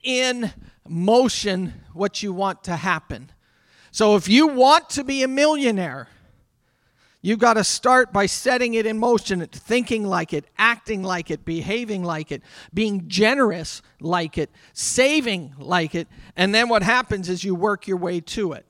in 0.04 0.52
motion 0.88 1.74
what 1.94 2.24
you 2.24 2.32
want 2.32 2.64
to 2.66 2.76
happen. 2.76 3.32
So 3.92 4.16
if 4.16 4.30
you 4.30 4.48
want 4.48 4.90
to 4.92 5.04
be 5.04 5.24
a 5.24 5.28
millionaire, 5.28 6.08
You've 7.28 7.40
got 7.40 7.56
to 7.56 7.64
start 7.66 8.14
by 8.14 8.28
setting 8.28 8.76
it 8.76 8.86
in 8.86 9.00
motion, 9.00 9.46
thinking 9.48 10.06
like 10.06 10.34
it, 10.34 10.46
acting 10.58 11.04
like 11.04 11.32
it, 11.32 11.44
behaving 11.44 12.04
like 12.04 12.32
it, 12.32 12.42
being 12.74 13.10
generous 13.10 13.82
like 14.00 14.38
it, 14.38 14.50
saving 14.72 15.54
like 15.58 15.94
it. 15.96 16.08
And 16.36 16.56
then 16.56 16.70
what 16.70 16.84
happens 16.84 17.28
is 17.28 17.44
you 17.44 17.54
work 17.54 17.86
your 17.88 17.98
way 17.98 18.22
to 18.22 18.54
it. 18.54 18.66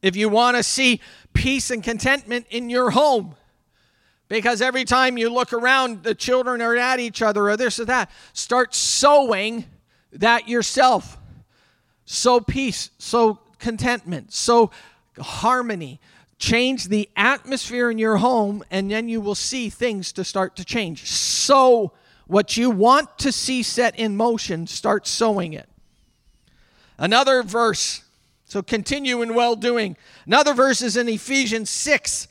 If 0.00 0.16
you 0.16 0.28
want 0.28 0.56
to 0.56 0.62
see 0.62 1.00
peace 1.32 1.70
and 1.70 1.82
contentment 1.82 2.46
in 2.50 2.70
your 2.70 2.90
home, 2.90 3.34
because 4.28 4.62
every 4.62 4.84
time 4.84 5.18
you 5.18 5.28
look 5.28 5.52
around, 5.52 6.02
the 6.02 6.14
children 6.14 6.62
are 6.62 6.76
at 6.76 7.00
each 7.00 7.22
other 7.22 7.50
or 7.50 7.56
this 7.56 7.78
or 7.78 7.84
that, 7.86 8.10
start 8.32 8.74
sowing 8.74 9.64
that 10.12 10.48
yourself. 10.48 11.18
Sow 12.04 12.40
peace, 12.40 12.90
sow 12.98 13.38
contentment, 13.58 14.32
sow 14.32 14.70
harmony 15.18 16.00
change 16.42 16.88
the 16.88 17.08
atmosphere 17.14 17.88
in 17.88 17.98
your 17.98 18.16
home, 18.16 18.64
and 18.68 18.90
then 18.90 19.08
you 19.08 19.20
will 19.20 19.36
see 19.36 19.70
things 19.70 20.12
to 20.12 20.24
start 20.24 20.56
to 20.56 20.64
change. 20.64 21.06
Sow 21.06 21.92
what 22.26 22.56
you 22.56 22.68
want 22.68 23.16
to 23.16 23.30
see 23.30 23.62
set 23.62 23.96
in 23.96 24.16
motion, 24.16 24.66
start 24.66 25.06
sowing 25.06 25.52
it. 25.52 25.68
Another 26.98 27.44
verse, 27.44 28.02
so 28.52 28.62
continue 28.62 29.22
in 29.22 29.34
well 29.34 29.56
doing. 29.56 29.96
Another 30.26 30.52
verse 30.52 30.82
is 30.82 30.98
in 30.98 31.08
Ephesians 31.08 31.70
6 31.70 32.28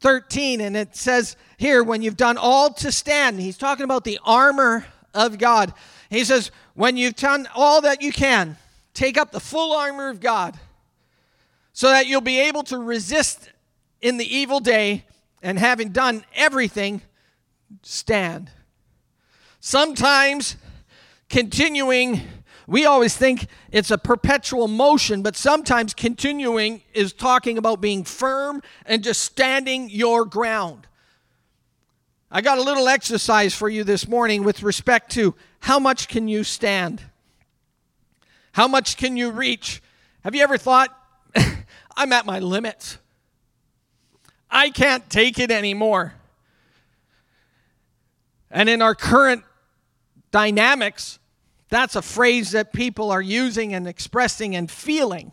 13, 0.00 0.60
and 0.60 0.76
it 0.76 0.96
says 0.96 1.36
here, 1.58 1.84
when 1.84 2.02
you've 2.02 2.16
done 2.16 2.36
all 2.36 2.72
to 2.72 2.90
stand, 2.90 3.38
he's 3.38 3.56
talking 3.56 3.84
about 3.84 4.02
the 4.02 4.18
armor 4.24 4.84
of 5.14 5.38
God. 5.38 5.72
He 6.10 6.24
says, 6.24 6.50
when 6.74 6.96
you've 6.96 7.14
done 7.14 7.46
all 7.54 7.82
that 7.82 8.02
you 8.02 8.10
can, 8.10 8.56
take 8.94 9.16
up 9.16 9.30
the 9.30 9.38
full 9.38 9.76
armor 9.76 10.08
of 10.08 10.18
God 10.18 10.58
so 11.72 11.86
that 11.86 12.08
you'll 12.08 12.20
be 12.20 12.40
able 12.40 12.64
to 12.64 12.78
resist 12.78 13.48
in 14.00 14.16
the 14.16 14.26
evil 14.26 14.58
day 14.58 15.04
and 15.40 15.56
having 15.56 15.90
done 15.90 16.24
everything, 16.34 17.00
stand. 17.84 18.50
Sometimes 19.60 20.56
continuing, 21.28 22.22
we 22.66 22.84
always 22.84 23.16
think 23.16 23.46
it's 23.70 23.90
a 23.90 23.98
perpetual 23.98 24.68
motion, 24.68 25.22
but 25.22 25.36
sometimes 25.36 25.94
continuing 25.94 26.82
is 26.94 27.12
talking 27.12 27.58
about 27.58 27.80
being 27.80 28.04
firm 28.04 28.62
and 28.86 29.02
just 29.02 29.22
standing 29.22 29.90
your 29.90 30.24
ground. 30.24 30.86
I 32.30 32.40
got 32.40 32.58
a 32.58 32.62
little 32.62 32.88
exercise 32.88 33.54
for 33.54 33.68
you 33.68 33.84
this 33.84 34.08
morning 34.08 34.44
with 34.44 34.62
respect 34.62 35.12
to 35.12 35.34
how 35.60 35.78
much 35.78 36.08
can 36.08 36.28
you 36.28 36.44
stand? 36.44 37.02
How 38.52 38.68
much 38.68 38.96
can 38.96 39.16
you 39.16 39.30
reach? 39.30 39.82
Have 40.24 40.34
you 40.34 40.42
ever 40.42 40.56
thought 40.56 40.96
I'm 41.96 42.12
at 42.12 42.26
my 42.26 42.38
limits. 42.38 42.98
I 44.50 44.70
can't 44.70 45.08
take 45.08 45.38
it 45.38 45.50
anymore. 45.50 46.14
And 48.50 48.68
in 48.68 48.82
our 48.82 48.94
current 48.94 49.44
dynamics, 50.30 51.18
that's 51.72 51.96
a 51.96 52.02
phrase 52.02 52.50
that 52.50 52.74
people 52.74 53.10
are 53.10 53.22
using 53.22 53.72
and 53.72 53.88
expressing 53.88 54.54
and 54.54 54.70
feeling. 54.70 55.32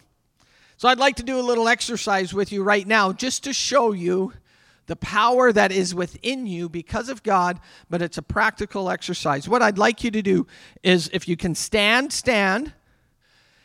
So 0.77 0.87
I'd 0.87 0.97
like 0.97 1.17
to 1.17 1.23
do 1.23 1.37
a 1.37 1.41
little 1.43 1.67
exercise 1.67 2.33
with 2.33 2.53
you 2.53 2.63
right 2.63 2.87
now 2.87 3.11
just 3.11 3.43
to 3.43 3.51
show 3.51 3.91
you 3.91 4.31
the 4.85 4.95
power 4.95 5.51
that 5.51 5.73
is 5.73 5.93
within 5.93 6.47
you 6.47 6.69
because 6.69 7.09
of 7.09 7.23
God, 7.23 7.59
but 7.89 8.01
it's 8.01 8.17
a 8.17 8.21
practical 8.21 8.89
exercise. 8.89 9.49
What 9.49 9.61
I'd 9.61 9.77
like 9.77 10.01
you 10.01 10.11
to 10.11 10.21
do 10.21 10.47
is 10.81 11.09
if 11.11 11.27
you 11.27 11.35
can 11.35 11.55
stand, 11.55 12.13
stand. 12.13 12.71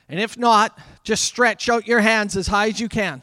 And 0.08 0.18
if 0.18 0.36
not, 0.36 0.76
just 1.04 1.22
stretch 1.22 1.68
out 1.68 1.86
your 1.86 2.00
hands 2.00 2.36
as 2.36 2.48
high 2.48 2.70
as 2.70 2.80
you 2.80 2.88
can. 2.88 3.22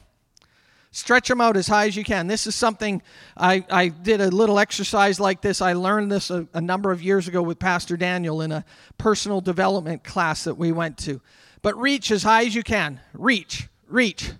Stretch 0.93 1.29
them 1.29 1.39
out 1.39 1.55
as 1.55 1.67
high 1.67 1.87
as 1.87 1.95
you 1.95 2.03
can. 2.03 2.27
This 2.27 2.45
is 2.47 2.53
something 2.53 3.01
I, 3.37 3.63
I 3.69 3.87
did 3.87 4.19
a 4.19 4.27
little 4.29 4.59
exercise 4.59 5.21
like 5.21 5.41
this. 5.41 5.61
I 5.61 5.71
learned 5.73 6.11
this 6.11 6.29
a, 6.29 6.45
a 6.53 6.59
number 6.59 6.91
of 6.91 7.01
years 7.01 7.29
ago 7.29 7.41
with 7.41 7.59
Pastor 7.59 7.95
Daniel 7.95 8.41
in 8.41 8.51
a 8.51 8.65
personal 8.97 9.39
development 9.39 10.03
class 10.03 10.43
that 10.43 10.55
we 10.55 10.73
went 10.73 10.97
to. 10.99 11.21
But 11.61 11.77
reach 11.77 12.11
as 12.11 12.23
high 12.23 12.45
as 12.45 12.53
you 12.53 12.61
can. 12.61 12.99
Reach, 13.13 13.69
reach. 13.87 14.31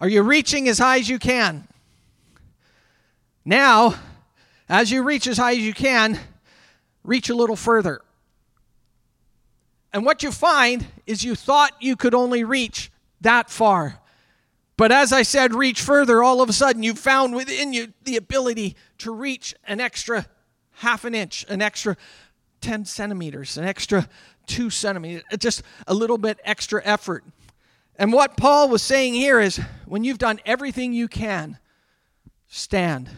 Are 0.00 0.08
you 0.08 0.22
reaching 0.22 0.68
as 0.68 0.78
high 0.78 0.98
as 0.98 1.08
you 1.08 1.20
can? 1.20 1.68
Now, 3.44 3.94
as 4.68 4.90
you 4.90 5.04
reach 5.04 5.28
as 5.28 5.38
high 5.38 5.52
as 5.52 5.58
you 5.58 5.74
can, 5.74 6.18
reach 7.04 7.28
a 7.28 7.34
little 7.34 7.56
further. 7.56 8.00
And 9.92 10.04
what 10.04 10.24
you 10.24 10.32
find 10.32 10.86
is 11.06 11.22
you 11.22 11.36
thought 11.36 11.70
you 11.80 11.94
could 11.94 12.14
only 12.14 12.42
reach 12.42 12.90
that 13.20 13.48
far. 13.48 14.00
But 14.82 14.90
as 14.90 15.12
I 15.12 15.22
said, 15.22 15.54
reach 15.54 15.80
further, 15.80 16.24
all 16.24 16.42
of 16.42 16.48
a 16.48 16.52
sudden 16.52 16.82
you 16.82 16.94
found 16.94 17.36
within 17.36 17.72
you 17.72 17.92
the 18.02 18.16
ability 18.16 18.74
to 18.98 19.14
reach 19.14 19.54
an 19.62 19.80
extra 19.80 20.26
half 20.72 21.04
an 21.04 21.14
inch, 21.14 21.46
an 21.48 21.62
extra 21.62 21.96
10 22.62 22.86
centimeters, 22.86 23.56
an 23.56 23.64
extra 23.64 24.08
two 24.46 24.70
centimeters, 24.70 25.22
uh, 25.32 25.36
just 25.36 25.62
a 25.86 25.94
little 25.94 26.18
bit 26.18 26.40
extra 26.42 26.82
effort. 26.84 27.22
And 27.94 28.12
what 28.12 28.36
Paul 28.36 28.68
was 28.70 28.82
saying 28.82 29.14
here 29.14 29.38
is 29.38 29.60
when 29.86 30.02
you've 30.02 30.18
done 30.18 30.40
everything 30.44 30.92
you 30.92 31.06
can, 31.06 31.58
stand. 32.48 33.08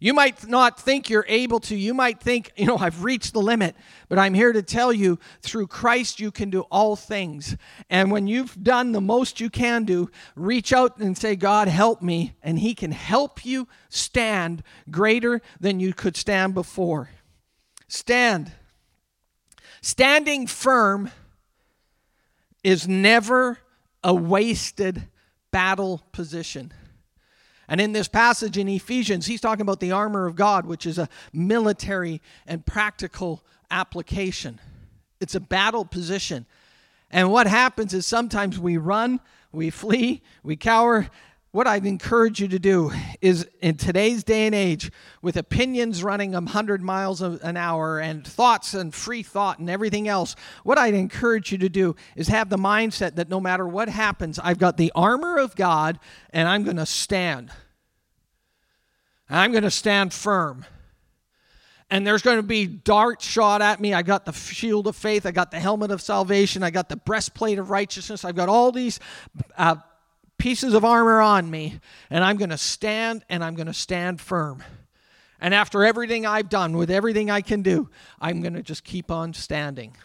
You 0.00 0.14
might 0.14 0.46
not 0.46 0.78
think 0.78 1.10
you're 1.10 1.26
able 1.28 1.58
to. 1.60 1.76
You 1.76 1.92
might 1.92 2.20
think, 2.20 2.52
you 2.56 2.66
know, 2.66 2.76
I've 2.76 3.02
reached 3.02 3.32
the 3.32 3.40
limit. 3.40 3.74
But 4.08 4.18
I'm 4.18 4.32
here 4.32 4.52
to 4.52 4.62
tell 4.62 4.92
you 4.92 5.18
through 5.42 5.66
Christ, 5.66 6.20
you 6.20 6.30
can 6.30 6.50
do 6.50 6.60
all 6.70 6.94
things. 6.94 7.56
And 7.90 8.12
when 8.12 8.28
you've 8.28 8.62
done 8.62 8.92
the 8.92 9.00
most 9.00 9.40
you 9.40 9.50
can 9.50 9.84
do, 9.84 10.08
reach 10.36 10.72
out 10.72 10.98
and 10.98 11.18
say, 11.18 11.34
God, 11.34 11.66
help 11.66 12.00
me. 12.00 12.34
And 12.42 12.60
He 12.60 12.74
can 12.74 12.92
help 12.92 13.44
you 13.44 13.66
stand 13.88 14.62
greater 14.88 15.42
than 15.58 15.80
you 15.80 15.92
could 15.92 16.16
stand 16.16 16.54
before. 16.54 17.10
Stand. 17.88 18.52
Standing 19.80 20.46
firm 20.46 21.10
is 22.62 22.86
never 22.86 23.58
a 24.04 24.14
wasted 24.14 25.08
battle 25.50 26.02
position. 26.12 26.72
And 27.68 27.80
in 27.80 27.92
this 27.92 28.08
passage 28.08 28.56
in 28.56 28.68
Ephesians, 28.68 29.26
he's 29.26 29.42
talking 29.42 29.60
about 29.60 29.80
the 29.80 29.92
armor 29.92 30.26
of 30.26 30.34
God, 30.34 30.64
which 30.66 30.86
is 30.86 30.98
a 30.98 31.08
military 31.32 32.22
and 32.46 32.64
practical 32.64 33.44
application. 33.70 34.58
It's 35.20 35.34
a 35.34 35.40
battle 35.40 35.84
position. 35.84 36.46
And 37.10 37.30
what 37.30 37.46
happens 37.46 37.92
is 37.92 38.06
sometimes 38.06 38.58
we 38.58 38.78
run, 38.78 39.20
we 39.52 39.70
flee, 39.70 40.22
we 40.42 40.56
cower. 40.56 41.08
What 41.58 41.66
I'd 41.66 41.86
encourage 41.86 42.38
you 42.38 42.46
to 42.46 42.60
do 42.60 42.92
is 43.20 43.44
in 43.60 43.78
today's 43.78 44.22
day 44.22 44.46
and 44.46 44.54
age, 44.54 44.92
with 45.22 45.36
opinions 45.36 46.04
running 46.04 46.30
100 46.30 46.80
miles 46.80 47.20
an 47.20 47.56
hour 47.56 47.98
and 47.98 48.24
thoughts 48.24 48.74
and 48.74 48.94
free 48.94 49.24
thought 49.24 49.58
and 49.58 49.68
everything 49.68 50.06
else, 50.06 50.36
what 50.62 50.78
I'd 50.78 50.94
encourage 50.94 51.50
you 51.50 51.58
to 51.58 51.68
do 51.68 51.96
is 52.14 52.28
have 52.28 52.48
the 52.48 52.56
mindset 52.56 53.16
that 53.16 53.28
no 53.28 53.40
matter 53.40 53.66
what 53.66 53.88
happens, 53.88 54.38
I've 54.38 54.60
got 54.60 54.76
the 54.76 54.92
armor 54.94 55.36
of 55.36 55.56
God 55.56 55.98
and 56.32 56.46
I'm 56.46 56.62
going 56.62 56.76
to 56.76 56.86
stand. 56.86 57.50
I'm 59.28 59.50
going 59.50 59.64
to 59.64 59.70
stand 59.72 60.14
firm 60.14 60.64
and 61.90 62.06
there's 62.06 62.22
going 62.22 62.36
to 62.36 62.42
be 62.42 62.66
darts 62.66 63.26
shot 63.26 63.62
at 63.62 63.80
me. 63.80 63.94
I 63.94 64.02
got 64.02 64.26
the 64.26 64.32
shield 64.32 64.86
of 64.86 64.94
faith. 64.94 65.24
I 65.24 65.30
got 65.30 65.50
the 65.50 65.58
helmet 65.58 65.90
of 65.90 66.02
salvation. 66.02 66.62
I 66.62 66.70
got 66.70 66.88
the 66.88 66.96
breastplate 66.96 67.58
of 67.58 67.70
righteousness. 67.70 68.24
I've 68.24 68.36
got 68.36 68.48
all 68.48 68.72
these 68.72 69.00
uh, 69.56 69.76
pieces 70.38 70.72
of 70.72 70.84
armor 70.84 71.20
on 71.20 71.50
me, 71.50 71.80
and 72.10 72.24
I'm 72.24 72.36
going 72.36 72.50
to 72.50 72.58
stand 72.58 73.24
and 73.28 73.44
I'm 73.44 73.54
going 73.54 73.66
to 73.66 73.74
stand 73.74 74.20
firm. 74.20 74.62
And 75.40 75.54
after 75.54 75.84
everything 75.84 76.26
I've 76.26 76.48
done, 76.48 76.76
with 76.76 76.90
everything 76.90 77.30
I 77.30 77.42
can 77.42 77.62
do, 77.62 77.90
I'm 78.20 78.40
going 78.40 78.54
to 78.54 78.62
just 78.62 78.84
keep 78.84 79.10
on 79.10 79.34
standing. 79.34 79.96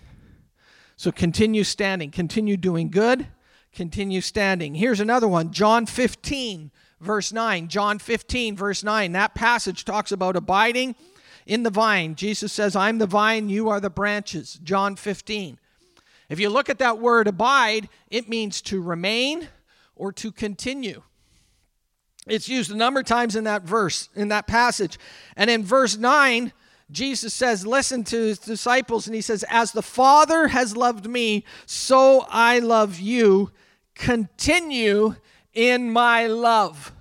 So 0.96 1.12
continue 1.12 1.63
standing, 1.63 2.12
continue 2.12 2.56
doing 2.58 2.90
good, 2.90 3.28
continue 3.74 4.22
standing. 4.22 4.75
Here's 4.75 5.00
another 5.00 5.28
one 5.28 5.52
John 5.52 5.86
15, 5.86 6.72
verse 7.02 7.34
9. 7.34 7.68
John 7.68 8.00
15, 8.00 8.56
verse 8.56 8.84
9. 8.84 9.12
That 9.13 9.34
passage 9.34 9.86
talks 9.86 10.12
about 10.12 10.36
abiding 10.36 10.96
in 11.46 11.63
the 11.63 11.70
vine. 11.70 12.16
Jesus 12.16 12.54
says, 12.54 12.75
I'm 12.75 13.00
the 13.00 13.08
vine, 13.08 13.50
you 13.50 13.70
are 13.70 13.80
the 13.80 13.90
branches. 13.90 14.60
John 14.63 14.96
15. 14.96 15.60
If 16.30 16.40
you 16.40 16.50
look 16.50 16.70
at 16.70 16.80
that 16.80 17.00
word 17.00 17.28
abide, 17.28 17.90
it 18.10 18.30
means 18.30 18.62
to 18.63 18.82
remain 18.82 19.50
or 20.04 20.12
to 20.12 20.34
continue. 20.34 21.02
It's 22.28 22.50
used 22.50 22.70
a 22.70 22.76
number 22.76 23.00
of 23.00 23.06
times 23.06 23.38
in 23.38 23.46
that 23.46 23.62
verse, 23.62 24.10
in 24.18 24.28
that 24.28 24.48
passage. 24.48 25.00
And 25.38 25.50
in 25.50 25.64
verse 25.64 25.96
9, 25.96 26.52
Jesus 26.92 27.34
says, 27.34 27.66
Listen 27.66 28.04
to 28.04 28.18
his 28.18 28.38
disciples, 28.38 29.08
and 29.08 29.16
he 29.16 29.22
says, 29.22 29.46
As 29.50 29.72
the 29.72 29.82
Father 29.82 30.50
has 30.50 30.76
loved 30.76 31.08
me, 31.08 31.46
so 31.66 32.26
I 32.28 32.60
love 32.60 33.00
you. 33.00 33.52
Continue 33.96 35.16
in 35.54 35.90
my 35.90 36.28
love. 36.28 36.92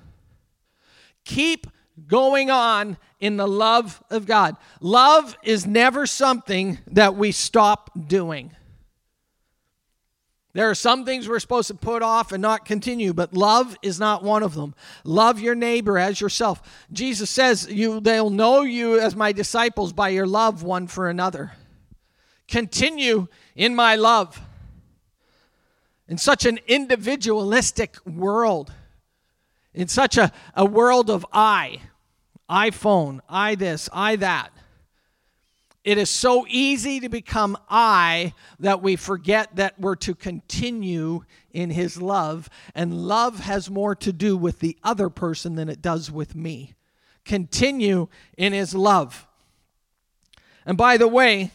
Keep 1.25 1.67
going 2.07 2.53
on 2.53 2.99
in 3.19 3.37
the 3.37 3.49
love 3.49 4.01
of 4.11 4.27
God. 4.27 4.57
Love 4.81 5.37
is 5.43 5.67
never 5.67 6.07
something 6.07 6.79
that 6.87 7.17
we 7.17 7.33
stop 7.33 7.91
doing. 8.07 8.53
There 10.55 10.69
are 10.69 10.75
some 10.75 11.07
things 11.07 11.29
we're 11.29 11.41
supposed 11.41 11.69
to 11.69 11.75
put 11.75 12.03
off 12.03 12.31
and 12.31 12.43
not 12.43 12.67
continue, 12.67 13.15
but 13.15 13.33
love 13.33 13.77
is 13.81 13.99
not 13.99 14.23
one 14.23 14.43
of 14.43 14.55
them. 14.55 14.75
Love 15.03 15.41
your 15.41 15.55
neighbor 15.55 15.99
as 15.99 16.21
yourself. 16.21 16.61
Jesus 16.93 17.31
says, 17.31 17.67
"You 17.71 18.01
they'll 18.01 18.29
know 18.29 18.61
you 18.61 19.01
as 19.01 19.17
my 19.17 19.33
disciples 19.33 19.95
by 19.95 20.11
your 20.11 20.27
love 20.27 20.63
one 20.63 20.89
for 20.89 21.09
another." 21.09 21.53
Continue 22.49 23.29
in 23.57 23.75
my 23.75 23.97
love. 23.97 24.43
In 26.07 26.19
such 26.19 26.45
an 26.45 26.59
individualistic 26.67 27.97
world, 28.05 28.75
in 29.73 29.89
such 29.89 30.19
a, 30.19 30.31
a 30.55 30.67
world 30.67 31.09
of 31.09 31.25
I, 31.33 31.81
iPhone, 32.51 33.21
I 33.27 33.55
this, 33.55 33.89
I 33.91 34.17
that. 34.17 34.53
It 35.85 35.99
is 35.99 36.11
so 36.11 36.47
easy 36.49 37.01
to 37.01 37.09
become 37.09 37.59
I 37.69 38.35
that 38.61 38.83
we 38.83 38.95
forget 38.97 39.57
that 39.57 39.81
we're 39.81 39.97
to 39.97 40.15
continue 40.15 41.25
in 41.53 41.71
His 41.71 42.01
love, 42.01 42.49
and 42.75 43.07
love 43.07 43.41
has 43.41 43.69
more 43.69 43.95
to 43.97 44.13
do 44.13 44.37
with 44.37 44.61
the 44.61 44.77
other 44.85 45.11
person 45.11 45.57
than 45.57 45.69
it 45.69 45.83
does 45.83 46.11
with 46.11 46.37
me. 46.37 46.75
Continue 47.25 48.09
in 48.37 48.53
His 48.53 48.75
love. 48.75 49.27
And 50.65 50.79
by 50.79 50.97
the 50.97 51.09
way, 51.09 51.51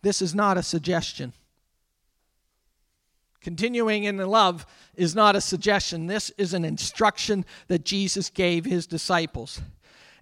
this 0.00 0.22
is 0.22 0.34
not 0.34 0.56
a 0.56 0.62
suggestion. 0.62 1.32
Continuing 3.42 4.04
in 4.04 4.16
the 4.16 4.26
love 4.26 4.66
is 4.94 5.14
not 5.14 5.34
a 5.34 5.40
suggestion. 5.40 6.06
This 6.06 6.30
is 6.38 6.54
an 6.54 6.64
instruction 6.64 7.44
that 7.66 7.84
Jesus 7.84 8.30
gave 8.30 8.64
his 8.64 8.86
disciples. 8.86 9.60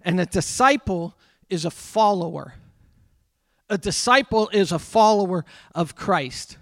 And 0.03 0.19
a 0.19 0.25
disciple 0.25 1.15
is 1.51 1.65
a 1.65 1.71
follower. 1.71 2.55
A 3.69 3.77
disciple 3.77 4.49
is 4.51 4.71
a 4.71 4.79
follower 4.79 5.45
of 5.75 5.95
Christ. 5.95 6.57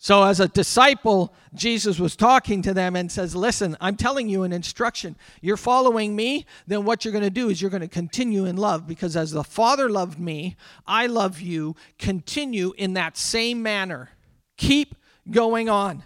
So, 0.00 0.22
as 0.22 0.38
a 0.38 0.46
disciple, 0.46 1.34
Jesus 1.54 1.98
was 1.98 2.14
talking 2.14 2.62
to 2.62 2.72
them 2.72 2.94
and 2.94 3.10
says, 3.10 3.34
Listen, 3.34 3.76
I'm 3.80 3.96
telling 3.96 4.28
you 4.28 4.44
an 4.44 4.52
instruction. 4.52 5.16
You're 5.40 5.56
following 5.56 6.14
me, 6.14 6.46
then 6.68 6.84
what 6.84 7.04
you're 7.04 7.12
going 7.12 7.24
to 7.24 7.30
do 7.30 7.48
is 7.48 7.60
you're 7.60 7.70
going 7.70 7.80
to 7.80 7.88
continue 7.88 8.44
in 8.44 8.56
love 8.56 8.86
because 8.86 9.16
as 9.16 9.32
the 9.32 9.42
Father 9.42 9.90
loved 9.90 10.20
me, 10.20 10.56
I 10.86 11.06
love 11.06 11.40
you. 11.40 11.74
Continue 11.98 12.72
in 12.78 12.92
that 12.94 13.16
same 13.16 13.60
manner. 13.60 14.10
Keep 14.56 14.94
going 15.28 15.68
on. 15.68 16.04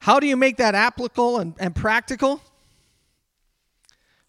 How 0.00 0.18
do 0.18 0.26
you 0.26 0.36
make 0.36 0.56
that 0.56 0.74
applicable 0.74 1.38
and, 1.38 1.54
and 1.60 1.76
practical? 1.76 2.42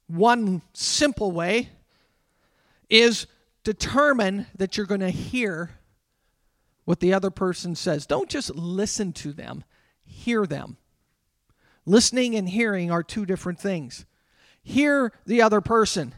One 0.10 0.64
simple 0.74 1.32
way 1.32 1.70
is 2.90 3.28
determine 3.64 4.48
that 4.56 4.76
you're 4.76 4.88
going 4.88 5.02
to 5.02 5.12
hear 5.12 5.72
what 6.86 7.00
the 7.00 7.14
other 7.14 7.30
person 7.30 7.76
says. 7.76 8.08
Don't 8.08 8.28
just 8.28 8.56
listen 8.56 9.14
to 9.14 9.32
them, 9.32 9.64
hear 10.04 10.48
them. 10.48 10.78
Listening 11.86 12.34
and 12.36 12.50
hearing 12.50 12.90
are 12.90 13.04
two 13.04 13.26
different 13.26 13.60
things. 13.60 14.06
Hear 14.64 15.14
the 15.28 15.44
other 15.44 15.62
person. 15.62 16.16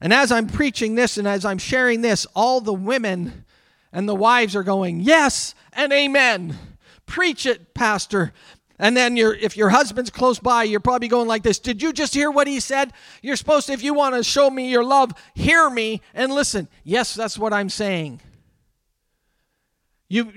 And 0.00 0.12
as 0.12 0.32
I'm 0.32 0.48
preaching 0.48 0.96
this 0.96 1.16
and 1.16 1.28
as 1.28 1.44
I'm 1.44 1.58
sharing 1.58 2.02
this, 2.02 2.26
all 2.34 2.60
the 2.60 2.74
women 2.74 3.44
and 3.92 4.08
the 4.08 4.14
wives 4.16 4.56
are 4.56 4.64
going, 4.64 4.98
Yes 4.98 5.54
and 5.72 5.92
amen. 5.92 6.58
Preach 7.06 7.46
it, 7.46 7.72
Pastor. 7.72 8.32
And 8.78 8.96
then 8.96 9.16
you 9.16 9.32
if 9.32 9.56
your 9.56 9.70
husband's 9.70 10.10
close 10.10 10.38
by, 10.38 10.62
you're 10.62 10.80
probably 10.80 11.08
going 11.08 11.28
like 11.28 11.42
this 11.42 11.58
Did 11.58 11.82
you 11.82 11.92
just 11.92 12.14
hear 12.14 12.30
what 12.30 12.46
he 12.46 12.60
said? 12.60 12.92
You're 13.22 13.36
supposed 13.36 13.66
to, 13.66 13.72
if 13.72 13.82
you 13.82 13.94
want 13.94 14.14
to 14.14 14.22
show 14.22 14.48
me 14.50 14.70
your 14.70 14.84
love, 14.84 15.12
hear 15.34 15.68
me 15.68 16.00
and 16.14 16.32
listen. 16.32 16.68
Yes, 16.84 17.14
that's 17.14 17.38
what 17.38 17.52
I'm 17.52 17.68
saying. 17.68 18.20
You, 20.08 20.32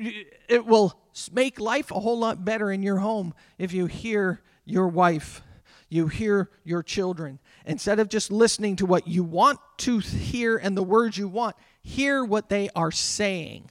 it 0.49 0.65
will 0.65 0.99
make 1.31 1.59
life 1.59 1.91
a 1.91 1.99
whole 1.99 2.19
lot 2.19 2.43
better 2.43 2.71
in 2.71 2.83
your 2.83 2.97
home 2.97 3.33
if 3.57 3.73
you 3.73 3.85
hear 3.85 4.41
your 4.65 4.87
wife, 4.87 5.41
you 5.89 6.07
hear 6.07 6.49
your 6.63 6.83
children. 6.83 7.39
Instead 7.65 7.99
of 7.99 8.09
just 8.09 8.31
listening 8.31 8.75
to 8.77 8.85
what 8.85 9.07
you 9.07 9.23
want 9.23 9.59
to 9.77 9.99
hear 9.99 10.57
and 10.57 10.75
the 10.75 10.83
words 10.83 11.17
you 11.17 11.27
want, 11.27 11.55
hear 11.81 12.23
what 12.23 12.49
they 12.49 12.69
are 12.75 12.91
saying. 12.91 13.69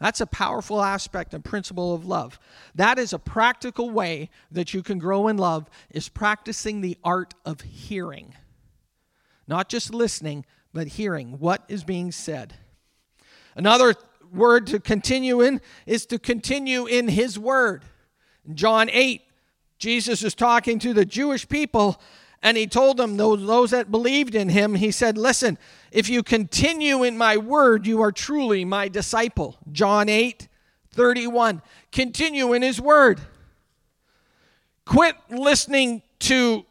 That's 0.00 0.20
a 0.20 0.26
powerful 0.26 0.82
aspect 0.82 1.34
and 1.34 1.44
principle 1.44 1.94
of 1.94 2.04
love. 2.04 2.38
That 2.74 2.98
is 2.98 3.12
a 3.12 3.18
practical 3.18 3.90
way 3.90 4.28
that 4.50 4.74
you 4.74 4.82
can 4.82 4.98
grow 4.98 5.28
in 5.28 5.36
love 5.36 5.70
is 5.90 6.08
practicing 6.08 6.80
the 6.80 6.98
art 7.04 7.34
of 7.44 7.60
hearing. 7.60 8.34
Not 9.46 9.68
just 9.68 9.94
listening, 9.94 10.44
but 10.72 10.88
hearing 10.88 11.38
what 11.38 11.64
is 11.68 11.84
being 11.84 12.10
said. 12.10 12.54
Another 13.54 13.94
word 14.32 14.66
to 14.68 14.80
continue 14.80 15.40
in 15.40 15.60
is 15.86 16.06
to 16.06 16.18
continue 16.18 16.86
in 16.86 17.08
his 17.08 17.38
word. 17.38 17.84
In 18.46 18.56
John 18.56 18.90
8, 18.90 19.22
Jesus 19.78 20.24
is 20.24 20.34
talking 20.34 20.78
to 20.80 20.92
the 20.92 21.04
Jewish 21.04 21.48
people 21.48 22.00
and 22.44 22.58
he 22.58 22.66
told 22.66 22.98
them, 22.98 23.16
those, 23.16 23.44
those 23.46 23.70
that 23.70 23.90
believed 23.90 24.34
in 24.34 24.50
him, 24.50 24.74
he 24.74 24.90
said, 24.90 25.16
Listen, 25.16 25.56
if 25.94 26.08
you 26.08 26.24
continue 26.24 27.04
in 27.04 27.16
my 27.16 27.36
word, 27.36 27.86
you 27.86 28.02
are 28.02 28.10
truly 28.10 28.64
my 28.64 28.88
disciple. 28.88 29.56
John 29.70 30.08
8, 30.08 30.48
31. 30.90 31.62
Continue 31.92 32.52
in 32.52 32.62
his 32.62 32.80
word. 32.80 33.20
Quit 34.84 35.14
listening 35.30 36.02
to 36.18 36.66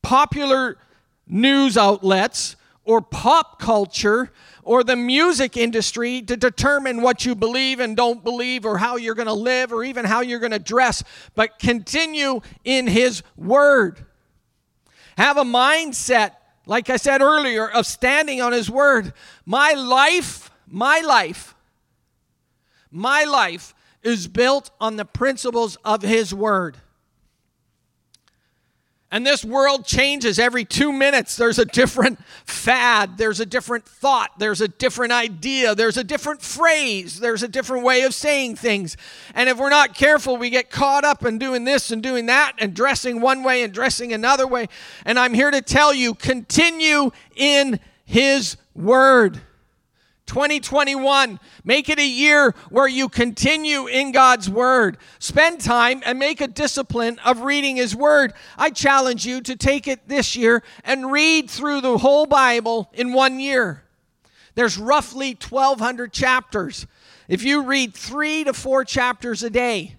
popular 0.00 0.78
news 1.28 1.76
outlets 1.76 2.56
or 2.84 3.02
pop 3.02 3.60
culture 3.60 4.32
or 4.62 4.82
the 4.82 4.96
music 4.96 5.58
industry 5.58 6.22
to 6.22 6.34
determine 6.34 7.02
what 7.02 7.26
you 7.26 7.34
believe 7.34 7.78
and 7.78 7.94
don't 7.94 8.24
believe 8.24 8.64
or 8.64 8.78
how 8.78 8.96
you're 8.96 9.14
going 9.14 9.28
to 9.28 9.34
live 9.34 9.70
or 9.70 9.84
even 9.84 10.06
how 10.06 10.22
you're 10.22 10.40
going 10.40 10.50
to 10.50 10.58
dress, 10.58 11.04
but 11.34 11.58
continue 11.58 12.40
in 12.64 12.86
his 12.86 13.22
word. 13.36 14.06
Have 15.18 15.36
a 15.36 15.44
mindset, 15.44 16.36
like 16.66 16.90
I 16.90 16.96
said 16.96 17.22
earlier, 17.22 17.68
of 17.68 17.86
standing 17.86 18.42
on 18.42 18.52
His 18.52 18.68
Word. 18.68 19.12
My 19.44 19.72
life, 19.72 20.50
my 20.66 21.00
life, 21.00 21.54
my 22.90 23.24
life 23.24 23.74
is 24.02 24.28
built 24.28 24.70
on 24.80 24.96
the 24.96 25.04
principles 25.04 25.76
of 25.84 26.02
His 26.02 26.34
Word. 26.34 26.76
And 29.12 29.24
this 29.24 29.44
world 29.44 29.86
changes 29.86 30.38
every 30.38 30.64
two 30.64 30.92
minutes. 30.92 31.36
There's 31.36 31.60
a 31.60 31.64
different 31.64 32.18
fad, 32.44 33.16
there's 33.18 33.38
a 33.38 33.46
different 33.46 33.86
thought, 33.86 34.36
there's 34.38 34.60
a 34.60 34.66
different 34.66 35.12
idea, 35.12 35.76
there's 35.76 35.96
a 35.96 36.02
different 36.02 36.42
phrase, 36.42 37.20
there's 37.20 37.44
a 37.44 37.48
different 37.48 37.84
way 37.84 38.02
of 38.02 38.12
saying 38.14 38.56
things. 38.56 38.96
And 39.34 39.48
if 39.48 39.58
we're 39.58 39.70
not 39.70 39.94
careful, 39.94 40.36
we 40.36 40.50
get 40.50 40.70
caught 40.70 41.04
up 41.04 41.24
in 41.24 41.38
doing 41.38 41.62
this 41.62 41.92
and 41.92 42.02
doing 42.02 42.26
that 42.26 42.54
and 42.58 42.74
dressing 42.74 43.20
one 43.20 43.44
way 43.44 43.62
and 43.62 43.72
dressing 43.72 44.12
another 44.12 44.46
way. 44.46 44.68
And 45.04 45.20
I'm 45.20 45.34
here 45.34 45.52
to 45.52 45.62
tell 45.62 45.94
you 45.94 46.12
continue 46.12 47.12
in 47.36 47.78
His 48.04 48.56
Word. 48.74 49.40
2021. 50.26 51.40
Make 51.64 51.88
it 51.88 51.98
a 51.98 52.06
year 52.06 52.54
where 52.68 52.88
you 52.88 53.08
continue 53.08 53.86
in 53.86 54.12
God's 54.12 54.50
Word. 54.50 54.98
Spend 55.18 55.60
time 55.60 56.02
and 56.04 56.18
make 56.18 56.40
a 56.40 56.48
discipline 56.48 57.18
of 57.24 57.40
reading 57.40 57.76
His 57.76 57.94
Word. 57.94 58.34
I 58.58 58.70
challenge 58.70 59.24
you 59.24 59.40
to 59.42 59.56
take 59.56 59.88
it 59.88 60.08
this 60.08 60.36
year 60.36 60.62
and 60.84 61.10
read 61.10 61.48
through 61.48 61.80
the 61.80 61.98
whole 61.98 62.26
Bible 62.26 62.90
in 62.92 63.12
one 63.12 63.40
year. 63.40 63.82
There's 64.54 64.78
roughly 64.78 65.36
1,200 65.40 66.12
chapters. 66.12 66.86
If 67.28 67.42
you 67.42 67.62
read 67.62 67.94
three 67.94 68.44
to 68.44 68.52
four 68.52 68.84
chapters 68.84 69.42
a 69.42 69.50
day, 69.50 69.96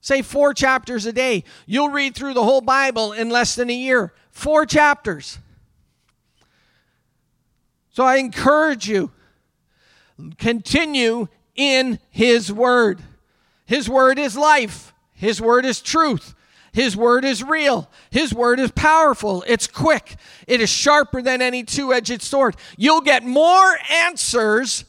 say 0.00 0.22
four 0.22 0.54
chapters 0.54 1.06
a 1.06 1.12
day, 1.12 1.44
you'll 1.66 1.88
read 1.88 2.14
through 2.14 2.34
the 2.34 2.44
whole 2.44 2.60
Bible 2.60 3.12
in 3.12 3.30
less 3.30 3.54
than 3.54 3.70
a 3.70 3.74
year. 3.74 4.12
Four 4.30 4.66
chapters. 4.66 5.38
So 7.90 8.04
I 8.04 8.16
encourage 8.16 8.88
you 8.88 9.10
continue 10.38 11.28
in 11.54 11.98
His 12.10 12.52
Word. 12.52 13.00
His 13.66 13.88
Word 13.88 14.18
is 14.18 14.36
life, 14.36 14.92
His 15.12 15.40
Word 15.40 15.64
is 15.64 15.80
truth. 15.80 16.34
His 16.72 16.96
word 16.96 17.26
is 17.26 17.42
real. 17.42 17.90
His 18.10 18.32
word 18.32 18.58
is 18.58 18.70
powerful. 18.70 19.44
It's 19.46 19.66
quick. 19.66 20.16
It 20.46 20.62
is 20.62 20.70
sharper 20.70 21.20
than 21.20 21.42
any 21.42 21.64
two 21.64 21.92
edged 21.92 22.22
sword. 22.22 22.56
You'll 22.78 23.02
get 23.02 23.24
more 23.24 23.76
answers 23.90 24.86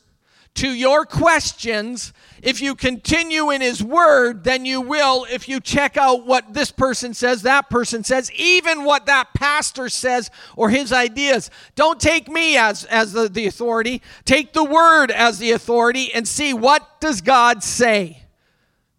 to 0.55 0.69
your 0.69 1.05
questions 1.05 2.13
if 2.43 2.61
you 2.61 2.75
continue 2.75 3.49
in 3.49 3.61
his 3.61 3.81
word 3.81 4.43
then 4.43 4.65
you 4.65 4.81
will 4.81 5.25
if 5.31 5.47
you 5.47 5.59
check 5.59 5.97
out 5.97 6.27
what 6.27 6.53
this 6.53 6.71
person 6.71 7.13
says, 7.13 7.41
that 7.43 7.69
person 7.69 8.03
says, 8.03 8.31
even 8.33 8.83
what 8.83 9.05
that 9.05 9.33
pastor 9.33 9.89
says 9.89 10.29
or 10.55 10.69
his 10.69 10.91
ideas. 10.91 11.49
Don't 11.75 11.99
take 11.99 12.27
me 12.27 12.57
as, 12.57 12.83
as 12.85 13.13
the, 13.13 13.29
the 13.29 13.47
authority. 13.47 14.01
Take 14.25 14.53
the 14.53 14.63
word 14.63 15.09
as 15.09 15.39
the 15.39 15.51
authority 15.51 16.13
and 16.13 16.27
see 16.27 16.53
what 16.53 16.99
does 16.99 17.21
God 17.21 17.63
say. 17.63 18.23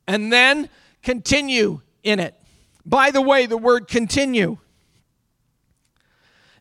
And 0.07 0.33
then 0.33 0.69
continue 1.03 1.81
in 2.03 2.21
it. 2.21 2.35
By 2.85 3.11
the 3.11 3.23
way, 3.23 3.47
the 3.47 3.59
word 3.59 3.89
continue 3.89 4.59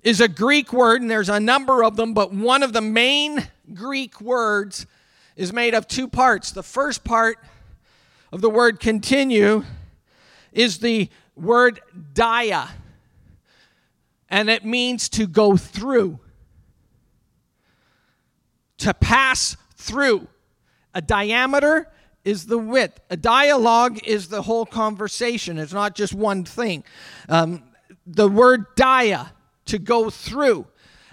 is 0.04 0.20
a 0.20 0.28
Greek 0.28 0.74
word, 0.74 1.02
and 1.02 1.10
there's 1.10 1.30
a 1.30 1.40
number 1.40 1.84
of 1.84 1.96
them, 1.96 2.14
but 2.14 2.34
one 2.34 2.62
of 2.62 2.74
the 2.74 2.82
main 2.82 3.48
Greek 3.74 4.20
words 4.20 4.86
is 5.36 5.54
made 5.54 5.74
of 5.74 5.88
two 5.88 6.08
parts. 6.08 6.52
The 6.52 6.64
first 6.64 7.04
part 7.04 7.38
of 8.32 8.42
the 8.42 8.50
word 8.50 8.80
continue 8.80 9.64
is 10.52 10.80
the 10.80 11.10
word 11.36 11.82
dia, 12.14 12.70
and 14.30 14.50
it 14.50 14.66
means 14.66 15.10
to 15.10 15.28
go 15.28 15.58
through, 15.58 16.20
to 18.78 18.94
pass 18.94 19.58
through. 19.76 20.28
A 20.94 21.02
diameter 21.02 21.92
is 22.24 22.46
the 22.46 22.58
width. 22.58 23.00
A 23.10 23.18
dialogue 23.18 24.00
is 24.06 24.28
the 24.28 24.44
whole 24.44 24.66
conversation. 24.66 25.58
It's 25.58 25.74
not 25.74 25.96
just 25.96 26.14
one 26.14 26.46
thing. 26.46 26.84
Um, 27.28 27.64
the 28.06 28.28
word 28.28 28.66
dia, 28.76 29.34
to 29.66 29.80
go 29.80 30.10
through. 30.10 30.68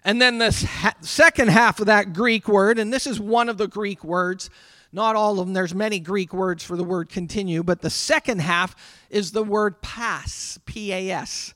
And 0.05 0.21
then 0.21 0.39
the 0.39 0.51
ha- 0.51 0.95
second 1.01 1.49
half 1.49 1.81
of 1.81 1.87
that 1.87 2.13
Greek 2.13 2.49
word, 2.49 2.79
and 2.79 2.93
this 2.93 3.07
is 3.07 3.21
one 3.21 3.49
of 3.49 3.59
the 3.59 3.69
Greek 3.69 4.03
words, 4.03 4.49
not 4.93 5.15
all 5.15 5.39
of 5.39 5.47
them, 5.47 5.53
there's 5.53 5.75
many 5.75 6.01
Greek 6.01 6.33
words 6.33 6.65
for 6.65 6.77
the 6.77 6.85
word 6.85 7.09
continue, 7.09 7.63
but 7.63 7.81
the 7.81 7.91
second 7.91 8.41
half 8.41 8.75
is 9.11 9.33
the 9.33 9.45
word 9.45 9.83
pass, 9.83 10.59
P 10.65 10.93
A 10.93 11.11
S, 11.11 11.55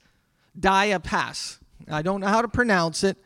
dia 0.59 1.00
pass. 1.00 1.59
I 1.90 2.02
don't 2.02 2.20
know 2.20 2.28
how 2.28 2.42
to 2.42 2.48
pronounce 2.48 3.02
it, 3.02 3.16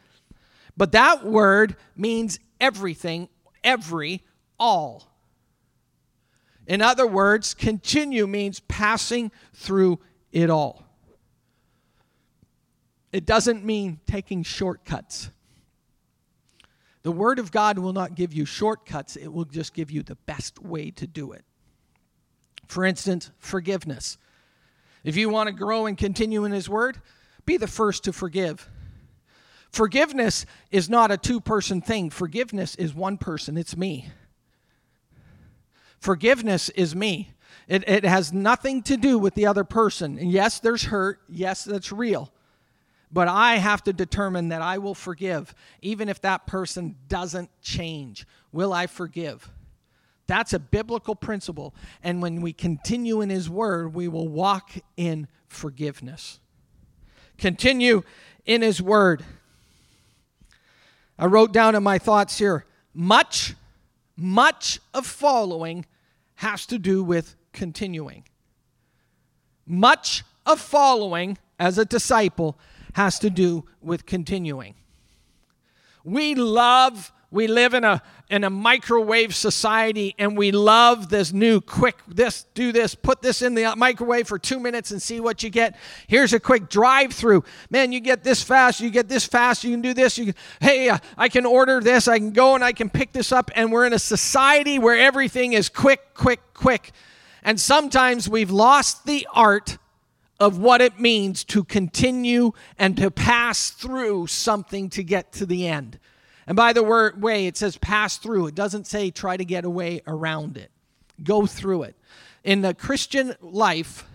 but 0.76 0.92
that 0.92 1.24
word 1.24 1.76
means 1.96 2.38
everything, 2.60 3.28
every, 3.62 4.24
all. 4.58 5.04
In 6.66 6.80
other 6.80 7.06
words, 7.06 7.54
continue 7.54 8.26
means 8.26 8.60
passing 8.60 9.30
through 9.54 9.98
it 10.32 10.50
all. 10.50 10.84
It 13.12 13.26
doesn't 13.26 13.64
mean 13.64 14.00
taking 14.06 14.42
shortcuts. 14.42 15.30
The 17.02 17.12
Word 17.12 17.38
of 17.38 17.50
God 17.50 17.78
will 17.78 17.92
not 17.92 18.14
give 18.14 18.34
you 18.34 18.44
shortcuts, 18.44 19.16
it 19.16 19.32
will 19.32 19.44
just 19.44 19.72
give 19.72 19.90
you 19.90 20.02
the 20.02 20.16
best 20.16 20.58
way 20.60 20.90
to 20.92 21.06
do 21.06 21.32
it. 21.32 21.44
For 22.66 22.84
instance, 22.84 23.30
forgiveness. 23.38 24.18
If 25.04 25.16
you 25.16 25.30
want 25.30 25.46
to 25.46 25.54
grow 25.54 25.86
and 25.86 25.96
continue 25.96 26.44
in 26.44 26.52
His 26.52 26.68
Word, 26.68 27.00
be 27.46 27.56
the 27.56 27.66
first 27.66 28.04
to 28.04 28.12
forgive. 28.12 28.68
Forgiveness 29.70 30.44
is 30.70 30.90
not 30.90 31.10
a 31.10 31.16
two 31.16 31.40
person 31.40 31.80
thing, 31.80 32.10
forgiveness 32.10 32.74
is 32.74 32.94
one 32.94 33.16
person, 33.16 33.56
it's 33.56 33.76
me. 33.76 34.10
Forgiveness 35.98 36.68
is 36.70 36.94
me. 36.94 37.32
It, 37.66 37.88
it 37.88 38.04
has 38.04 38.32
nothing 38.32 38.82
to 38.84 38.96
do 38.96 39.18
with 39.18 39.34
the 39.34 39.46
other 39.46 39.64
person. 39.64 40.18
And 40.18 40.30
yes, 40.30 40.60
there's 40.60 40.84
hurt. 40.84 41.20
Yes, 41.28 41.64
that's 41.64 41.90
real. 41.90 42.32
But 43.10 43.28
I 43.28 43.56
have 43.56 43.82
to 43.84 43.92
determine 43.92 44.50
that 44.50 44.60
I 44.60 44.78
will 44.78 44.94
forgive, 44.94 45.54
even 45.80 46.08
if 46.08 46.20
that 46.22 46.46
person 46.46 46.96
doesn't 47.08 47.50
change. 47.62 48.26
Will 48.52 48.72
I 48.72 48.86
forgive? 48.86 49.50
That's 50.26 50.52
a 50.52 50.58
biblical 50.58 51.14
principle. 51.14 51.74
And 52.02 52.20
when 52.20 52.42
we 52.42 52.52
continue 52.52 53.20
in 53.22 53.30
His 53.30 53.48
Word, 53.48 53.94
we 53.94 54.08
will 54.08 54.28
walk 54.28 54.72
in 54.96 55.26
forgiveness. 55.46 56.38
Continue 57.38 58.02
in 58.44 58.60
His 58.60 58.82
Word. 58.82 59.24
I 61.18 61.26
wrote 61.26 61.52
down 61.52 61.74
in 61.74 61.82
my 61.82 61.98
thoughts 61.98 62.38
here 62.38 62.66
much 62.94 63.54
much 64.18 64.80
of 64.92 65.06
following 65.06 65.86
has 66.34 66.66
to 66.66 66.78
do 66.78 67.04
with 67.04 67.36
continuing. 67.52 68.24
Much 69.64 70.24
of 70.44 70.60
following 70.60 71.38
as 71.58 71.78
a 71.78 71.84
disciple 71.84 72.58
has 72.98 73.20
to 73.20 73.30
do 73.30 73.64
with 73.80 74.04
continuing. 74.06 74.74
We 76.02 76.34
love 76.34 77.12
we 77.30 77.46
live 77.46 77.72
in 77.74 77.84
a 77.84 78.02
in 78.28 78.42
a 78.42 78.50
microwave 78.50 79.36
society 79.36 80.16
and 80.18 80.36
we 80.36 80.50
love 80.50 81.08
this 81.08 81.32
new 81.32 81.60
quick 81.60 81.96
this 82.08 82.46
do 82.54 82.72
this 82.72 82.96
put 82.96 83.22
this 83.22 83.40
in 83.40 83.54
the 83.54 83.72
microwave 83.76 84.26
for 84.26 84.36
2 84.36 84.58
minutes 84.58 84.90
and 84.90 85.00
see 85.00 85.20
what 85.20 85.44
you 85.44 85.50
get. 85.50 85.76
Here's 86.08 86.32
a 86.32 86.40
quick 86.40 86.68
drive 86.68 87.12
through. 87.12 87.44
Man, 87.70 87.92
you 87.92 88.00
get 88.00 88.24
this 88.24 88.42
fast, 88.42 88.80
you 88.80 88.90
get 88.90 89.08
this 89.08 89.24
fast, 89.24 89.62
you 89.62 89.70
can 89.70 89.80
do 89.80 89.94
this. 89.94 90.18
You 90.18 90.32
can, 90.32 90.34
hey, 90.60 90.88
uh, 90.88 90.98
I 91.16 91.28
can 91.28 91.46
order 91.46 91.80
this, 91.80 92.08
I 92.08 92.18
can 92.18 92.32
go 92.32 92.56
and 92.56 92.64
I 92.64 92.72
can 92.72 92.90
pick 92.90 93.12
this 93.12 93.30
up 93.30 93.52
and 93.54 93.70
we're 93.70 93.86
in 93.86 93.92
a 93.92 94.00
society 94.00 94.80
where 94.80 94.98
everything 94.98 95.52
is 95.52 95.68
quick, 95.68 96.14
quick, 96.14 96.40
quick. 96.52 96.90
And 97.44 97.60
sometimes 97.60 98.28
we've 98.28 98.50
lost 98.50 99.06
the 99.06 99.24
art 99.32 99.78
of 100.40 100.58
what 100.58 100.80
it 100.80 101.00
means 101.00 101.44
to 101.44 101.64
continue 101.64 102.52
and 102.78 102.96
to 102.96 103.10
pass 103.10 103.70
through 103.70 104.26
something 104.26 104.88
to 104.90 105.02
get 105.02 105.32
to 105.32 105.46
the 105.46 105.66
end. 105.66 105.98
And 106.46 106.56
by 106.56 106.72
the 106.72 106.82
way, 106.82 107.46
it 107.46 107.56
says 107.56 107.76
pass 107.76 108.16
through. 108.16 108.46
It 108.46 108.54
doesn't 108.54 108.86
say 108.86 109.10
try 109.10 109.36
to 109.36 109.44
get 109.44 109.64
away 109.64 110.00
around 110.06 110.56
it. 110.56 110.70
Go 111.22 111.46
through 111.46 111.82
it. 111.82 111.96
In 112.44 112.62
the 112.62 112.72
Christian 112.72 113.34
life, 113.40 114.06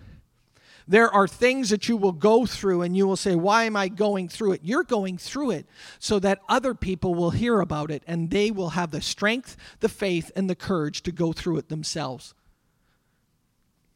there 0.88 1.08
are 1.08 1.28
things 1.28 1.70
that 1.70 1.88
you 1.88 1.96
will 1.96 2.12
go 2.12 2.44
through 2.44 2.82
and 2.82 2.96
you 2.96 3.06
will 3.06 3.16
say, 3.16 3.34
Why 3.34 3.64
am 3.64 3.76
I 3.76 3.88
going 3.88 4.28
through 4.28 4.52
it? 4.52 4.60
You're 4.64 4.82
going 4.82 5.16
through 5.16 5.52
it 5.52 5.66
so 5.98 6.18
that 6.18 6.40
other 6.48 6.74
people 6.74 7.14
will 7.14 7.30
hear 7.30 7.60
about 7.60 7.90
it 7.90 8.02
and 8.06 8.30
they 8.30 8.50
will 8.50 8.70
have 8.70 8.90
the 8.90 9.00
strength, 9.00 9.56
the 9.80 9.88
faith, 9.88 10.30
and 10.34 10.50
the 10.50 10.54
courage 10.54 11.02
to 11.02 11.12
go 11.12 11.32
through 11.32 11.58
it 11.58 11.68
themselves. 11.68 12.34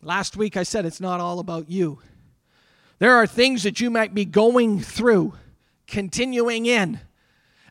Last 0.00 0.36
week 0.36 0.56
I 0.56 0.62
said 0.62 0.86
it's 0.86 1.00
not 1.00 1.20
all 1.20 1.40
about 1.40 1.68
you. 1.68 2.00
There 2.98 3.14
are 3.14 3.26
things 3.26 3.62
that 3.62 3.80
you 3.80 3.90
might 3.90 4.14
be 4.14 4.24
going 4.24 4.80
through, 4.80 5.34
continuing 5.86 6.66
in 6.66 7.00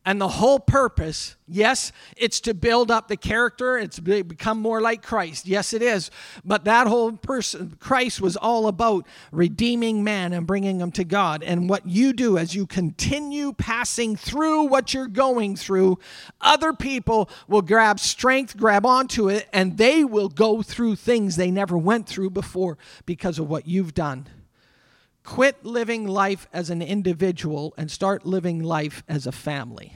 and 0.08 0.22
the 0.22 0.30
whole 0.30 0.62
purpose, 0.62 1.36
yes, 1.50 1.92
it's 2.16 2.40
to 2.40 2.54
build 2.54 2.90
up 2.90 3.10
the 3.10 3.18
character, 3.18 3.78
it's 3.78 4.00
become 4.00 4.58
more 4.58 4.80
like 4.80 5.04
Christ. 5.04 5.46
Yes, 5.46 5.74
it 5.74 5.82
is. 5.82 6.12
But 6.46 6.63
that 6.63 6.88
whole 6.88 7.12
person, 7.12 7.76
Christ 7.82 8.22
was 8.22 8.38
all 8.38 8.68
about 8.68 9.06
redeeming 9.34 10.06
man 10.06 10.32
and 10.32 10.48
bringing 10.48 10.78
them 10.78 10.92
to 10.94 11.04
God. 11.04 11.44
And 11.44 11.70
what 11.70 11.86
you 11.86 12.13
do 12.13 12.38
as 12.38 12.56
you 12.56 12.66
continue 12.66 13.52
passing 13.52 14.16
through 14.16 14.68
what 14.68 14.94
you're 14.94 15.08
going 15.08 15.58
through, 15.58 16.00
other 16.40 16.72
people 16.72 17.30
will 17.50 17.62
grab 17.62 18.00
strength, 18.00 18.56
grab 18.56 18.86
onto 18.86 19.28
it, 19.28 19.50
and 19.52 19.78
they 19.78 20.06
will 20.06 20.30
go 20.30 20.62
through 20.62 20.96
things 20.96 21.36
they 21.36 21.52
never 21.52 21.78
went 21.78 22.08
through 22.08 22.30
before 22.30 22.78
because 23.06 23.40
of 23.40 23.50
what 23.50 23.68
you've 23.68 23.94
done. 23.94 24.30
Quit 25.28 25.66
living 25.66 26.08
life 26.08 26.48
as 26.54 26.70
an 26.70 26.82
individual 26.82 27.74
and 27.78 27.92
start 27.92 28.26
living 28.26 28.63
life 28.63 29.04
as 29.10 29.28
a 29.28 29.32
family. 29.34 29.94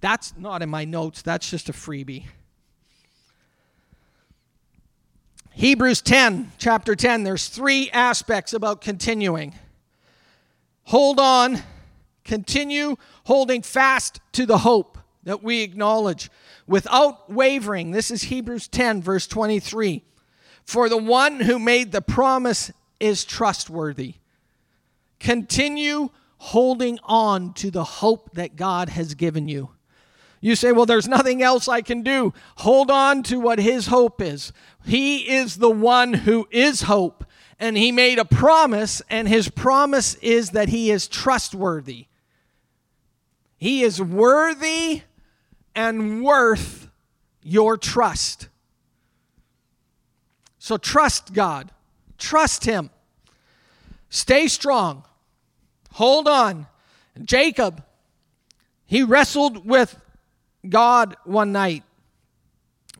That's 0.00 0.36
not 0.36 0.62
in 0.62 0.68
my 0.68 0.84
notes, 0.84 1.22
that's 1.22 1.48
just 1.48 1.68
a 1.68 1.72
freebie. 1.72 2.24
Hebrews 5.52 6.02
10, 6.02 6.50
chapter 6.58 6.96
10, 6.96 7.22
there's 7.22 7.46
three 7.46 7.88
aspects 7.92 8.52
about 8.52 8.80
continuing. 8.80 9.54
Hold 10.86 11.20
on, 11.20 11.62
continue 12.24 12.96
holding 13.22 13.62
fast 13.62 14.18
to 14.32 14.44
the 14.44 14.58
hope 14.58 14.98
that 15.22 15.44
we 15.44 15.62
acknowledge 15.62 16.32
without 16.66 17.30
wavering. 17.30 17.92
This 17.92 18.10
is 18.10 18.24
Hebrews 18.24 18.66
10, 18.66 19.02
verse 19.02 19.28
23. 19.28 20.02
For 20.64 20.88
the 20.88 20.96
one 20.96 21.38
who 21.38 21.60
made 21.60 21.92
the 21.92 22.02
promise 22.02 22.72
is 23.00 23.24
trustworthy. 23.24 24.14
Continue 25.20 26.10
holding 26.38 26.98
on 27.04 27.54
to 27.54 27.70
the 27.70 27.84
hope 27.84 28.32
that 28.34 28.56
God 28.56 28.90
has 28.90 29.14
given 29.14 29.48
you. 29.48 29.70
You 30.40 30.56
say, 30.56 30.72
Well, 30.72 30.84
there's 30.84 31.08
nothing 31.08 31.42
else 31.42 31.68
I 31.68 31.80
can 31.80 32.02
do. 32.02 32.34
Hold 32.56 32.90
on 32.90 33.22
to 33.24 33.40
what 33.40 33.58
His 33.58 33.86
hope 33.86 34.20
is. 34.20 34.52
He 34.84 35.30
is 35.34 35.56
the 35.56 35.70
one 35.70 36.12
who 36.12 36.46
is 36.50 36.82
hope. 36.82 37.24
And 37.58 37.78
He 37.78 37.92
made 37.92 38.18
a 38.18 38.26
promise, 38.26 39.00
and 39.08 39.26
His 39.26 39.48
promise 39.48 40.16
is 40.16 40.50
that 40.50 40.68
He 40.68 40.90
is 40.90 41.08
trustworthy. 41.08 42.08
He 43.56 43.82
is 43.82 44.02
worthy 44.02 45.02
and 45.74 46.22
worth 46.22 46.88
your 47.42 47.78
trust. 47.78 48.48
So 50.58 50.76
trust 50.76 51.32
God. 51.32 51.70
Trust 52.24 52.64
Him. 52.64 52.88
Stay 54.08 54.48
strong. 54.48 55.04
Hold 55.92 56.26
on. 56.26 56.66
Jacob, 57.22 57.84
he 58.86 59.02
wrestled 59.02 59.66
with 59.66 59.94
God 60.66 61.16
one 61.24 61.52
night 61.52 61.82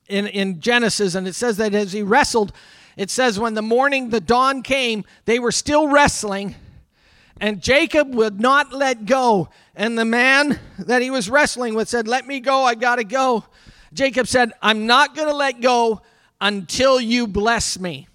in, 0.09 0.27
in 0.27 0.61
Genesis, 0.61 1.15
and 1.15 1.27
it 1.27 1.35
says 1.35 1.57
that 1.57 1.73
as 1.73 1.95
he 1.95 2.03
wrestled, 2.03 2.53
it 2.99 3.09
says 3.09 3.41
when 3.41 3.55
the 3.55 3.63
morning, 3.63 4.11
the 4.11 4.21
dawn 4.21 4.63
came, 4.63 5.07
they 5.25 5.39
were 5.39 5.53
still 5.53 5.89
wrestling, 5.89 6.55
and 7.41 7.63
Jacob 7.63 8.15
would 8.15 8.39
not 8.39 8.75
let 8.75 9.07
go. 9.07 9.49
And 9.75 9.99
the 9.99 10.05
man 10.05 10.61
that 10.81 11.01
he 11.01 11.11
was 11.11 11.31
wrestling 11.31 11.75
with 11.75 11.89
said, 11.89 12.07
Let 12.07 12.27
me 12.27 12.41
go, 12.41 12.63
I 12.63 12.75
gotta 12.75 13.05
go. 13.05 13.47
Jacob 13.95 14.29
said, 14.29 14.53
I'm 14.61 14.87
not 14.87 15.17
gonna 15.17 15.33
let 15.33 15.63
go 15.63 16.03
until 16.43 17.01
you 17.01 17.27
bless 17.27 17.79
me. 17.81 18.07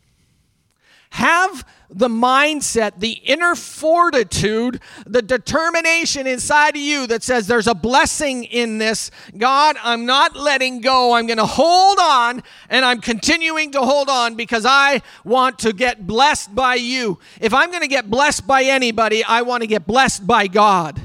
Have 1.12 1.66
the 1.90 2.08
mindset, 2.08 3.00
the 3.00 3.14
inner 3.24 3.56
fortitude, 3.56 4.80
the 5.08 5.22
determination 5.22 6.28
inside 6.28 6.76
of 6.76 6.82
you 6.82 7.08
that 7.08 7.24
says 7.24 7.48
there's 7.48 7.68
a 7.68 7.74
blessing 7.74 8.44
in 8.44 8.78
this. 8.78 9.10
God, 9.36 9.76
I'm 9.82 10.06
not 10.06 10.36
letting 10.36 10.82
go. 10.82 11.14
I'm 11.14 11.26
going 11.26 11.38
to 11.38 11.48
hold 11.48 11.98
on 12.00 12.44
and 12.70 12.86
I'm 12.86 13.02
continuing 13.02 13.72
to 13.72 13.82
hold 13.82 14.08
on 14.08 14.36
because 14.36 14.66
I 14.68 15.02
want 15.24 15.60
to 15.60 15.74
get 15.74 16.06
blessed 16.06 16.54
by 16.54 16.76
you. 16.76 17.18
If 17.42 17.54
I'm 17.56 17.70
going 17.70 17.82
to 17.82 17.88
get 17.88 18.10
blessed 18.10 18.46
by 18.46 18.64
anybody, 18.64 19.24
I 19.24 19.42
want 19.42 19.62
to 19.62 19.68
get 19.68 19.88
blessed 19.88 20.28
by 20.28 20.46
God. 20.46 21.02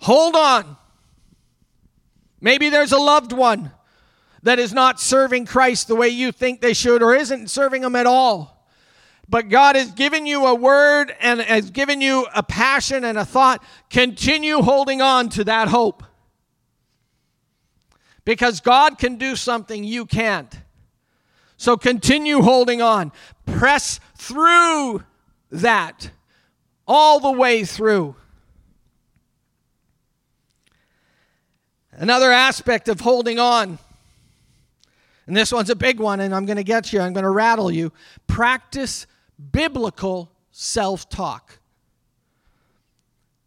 Hold 0.00 0.36
on. 0.36 0.76
Maybe 2.40 2.68
there's 2.68 2.92
a 2.92 2.98
loved 2.98 3.32
one 3.32 3.72
that 4.42 4.58
is 4.58 4.72
not 4.72 5.00
serving 5.00 5.46
Christ 5.46 5.88
the 5.88 5.96
way 5.96 6.08
you 6.08 6.32
think 6.32 6.60
they 6.60 6.74
should 6.74 7.02
or 7.02 7.14
isn't 7.14 7.50
serving 7.50 7.82
Him 7.82 7.96
at 7.96 8.06
all. 8.06 8.66
But 9.28 9.48
God 9.50 9.76
has 9.76 9.90
given 9.90 10.26
you 10.26 10.46
a 10.46 10.54
word 10.54 11.14
and 11.20 11.40
has 11.40 11.70
given 11.70 12.00
you 12.00 12.26
a 12.34 12.42
passion 12.42 13.04
and 13.04 13.18
a 13.18 13.24
thought. 13.24 13.62
Continue 13.90 14.62
holding 14.62 15.02
on 15.02 15.28
to 15.30 15.44
that 15.44 15.68
hope. 15.68 16.02
Because 18.24 18.60
God 18.60 18.98
can 18.98 19.16
do 19.16 19.36
something 19.36 19.84
you 19.84 20.06
can't. 20.06 20.54
So 21.58 21.76
continue 21.76 22.40
holding 22.40 22.80
on. 22.80 23.12
Press 23.44 24.00
through 24.16 25.02
that 25.50 26.10
all 26.86 27.20
the 27.20 27.32
way 27.32 27.64
through. 27.64 28.16
Another 31.92 32.30
aspect 32.30 32.88
of 32.88 33.00
holding 33.00 33.38
on, 33.38 33.78
and 35.28 35.36
this 35.36 35.52
one's 35.52 35.68
a 35.68 35.76
big 35.76 36.00
one, 36.00 36.20
and 36.20 36.34
I'm 36.34 36.46
going 36.46 36.56
to 36.56 36.64
get 36.64 36.90
you, 36.90 37.00
I'm 37.00 37.12
going 37.12 37.24
to 37.24 37.30
rattle 37.30 37.70
you. 37.70 37.92
Practice 38.26 39.06
biblical 39.52 40.32
self 40.50 41.06
talk. 41.10 41.58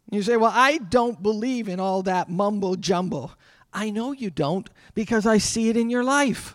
You 0.08 0.22
say, 0.22 0.36
Well, 0.36 0.52
I 0.54 0.78
don't 0.78 1.20
believe 1.20 1.68
in 1.68 1.80
all 1.80 2.04
that 2.04 2.30
mumbo 2.30 2.76
jumbo. 2.76 3.32
I 3.72 3.90
know 3.90 4.12
you 4.12 4.30
don't 4.30 4.70
because 4.94 5.26
I 5.26 5.38
see 5.38 5.70
it 5.70 5.76
in 5.76 5.90
your 5.90 6.04
life. 6.04 6.54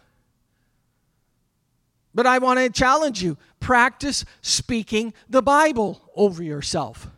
But 2.16 2.26
I 2.26 2.38
want 2.38 2.60
to 2.60 2.70
challenge 2.70 3.22
you 3.22 3.38
practice 3.60 4.24
speaking 4.42 5.13
the 5.30 5.42
Bible 5.42 6.10
over 6.16 6.42
yourself. 6.42 7.10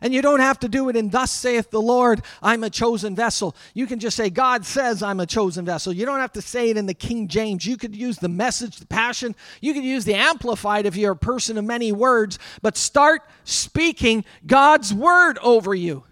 And 0.00 0.14
you 0.14 0.22
don't 0.22 0.40
have 0.40 0.58
to 0.60 0.68
do 0.68 0.88
it 0.88 0.96
in 0.96 1.08
thus 1.10 1.30
saith 1.30 1.70
the 1.70 1.80
Lord, 1.80 2.22
I'm 2.42 2.64
a 2.64 2.70
chosen 2.70 3.14
vessel. 3.14 3.56
You 3.74 3.86
can 3.86 3.98
just 3.98 4.16
say, 4.16 4.30
God 4.30 4.64
says 4.64 5.02
I'm 5.02 5.20
a 5.20 5.26
chosen 5.26 5.64
vessel. 5.64 5.92
You 5.92 6.06
don't 6.06 6.20
have 6.20 6.32
to 6.32 6.42
say 6.42 6.70
it 6.70 6.76
in 6.76 6.86
the 6.86 6.94
King 6.94 7.28
James. 7.28 7.66
You 7.66 7.76
could 7.76 7.96
use 7.96 8.18
the 8.18 8.28
message, 8.28 8.76
the 8.76 8.86
passion. 8.86 9.34
You 9.60 9.74
could 9.74 9.84
use 9.84 10.04
the 10.04 10.14
amplified 10.14 10.86
if 10.86 10.96
you're 10.96 11.12
a 11.12 11.16
person 11.16 11.58
of 11.58 11.64
many 11.64 11.92
words, 11.92 12.38
but 12.62 12.76
start 12.76 13.22
speaking 13.44 14.24
God's 14.46 14.92
word 14.94 15.38
over 15.42 15.74
you. 15.74 16.04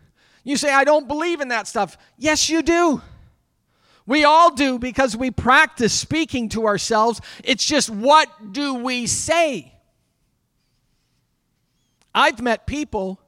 You 0.44 0.56
say, 0.56 0.72
I 0.72 0.84
don't 0.84 1.08
believe 1.08 1.40
in 1.40 1.48
that 1.48 1.66
stuff. 1.66 1.98
Yes, 2.18 2.48
you 2.48 2.62
do. 2.62 3.02
We 4.06 4.24
all 4.24 4.54
do 4.54 4.78
because 4.78 5.16
we 5.16 5.32
practice 5.32 5.92
speaking 5.92 6.48
to 6.50 6.66
ourselves. 6.66 7.20
It's 7.42 7.64
just 7.64 7.90
what 7.90 8.52
do 8.52 8.74
we 8.74 9.06
say? 9.08 9.72
I've 12.14 12.40
met 12.40 12.66
people 12.66 13.20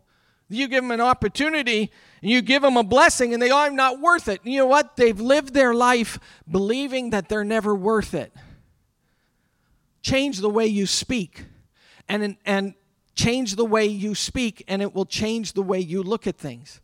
you 0.48 0.68
give 0.68 0.82
them 0.82 0.90
an 0.90 1.00
opportunity 1.00 1.90
and 2.22 2.30
you 2.30 2.40
give 2.40 2.62
them 2.62 2.76
a 2.76 2.84
blessing 2.84 3.34
and 3.34 3.42
they 3.42 3.50
are 3.50 3.70
not 3.70 4.00
worth 4.00 4.28
it. 4.28 4.40
you 4.44 4.58
know 4.58 4.66
what? 4.66 4.96
They've 4.96 5.20
lived 5.20 5.54
their 5.54 5.74
life 5.74 6.18
believing 6.50 7.10
that 7.10 7.28
they're 7.28 7.44
never 7.44 7.74
worth 7.74 8.14
it. 8.14 8.32
Change 10.02 10.38
the 10.38 10.48
way 10.48 10.66
you 10.66 10.86
speak 10.86 11.44
and, 12.08 12.36
and 12.46 12.74
change 13.14 13.56
the 13.56 13.64
way 13.64 13.84
you 13.84 14.14
speak, 14.14 14.64
and 14.68 14.80
it 14.80 14.94
will 14.94 15.04
change 15.04 15.52
the 15.52 15.62
way 15.62 15.80
you 15.80 16.02
look 16.02 16.26
at 16.26 16.38
things. 16.38 16.80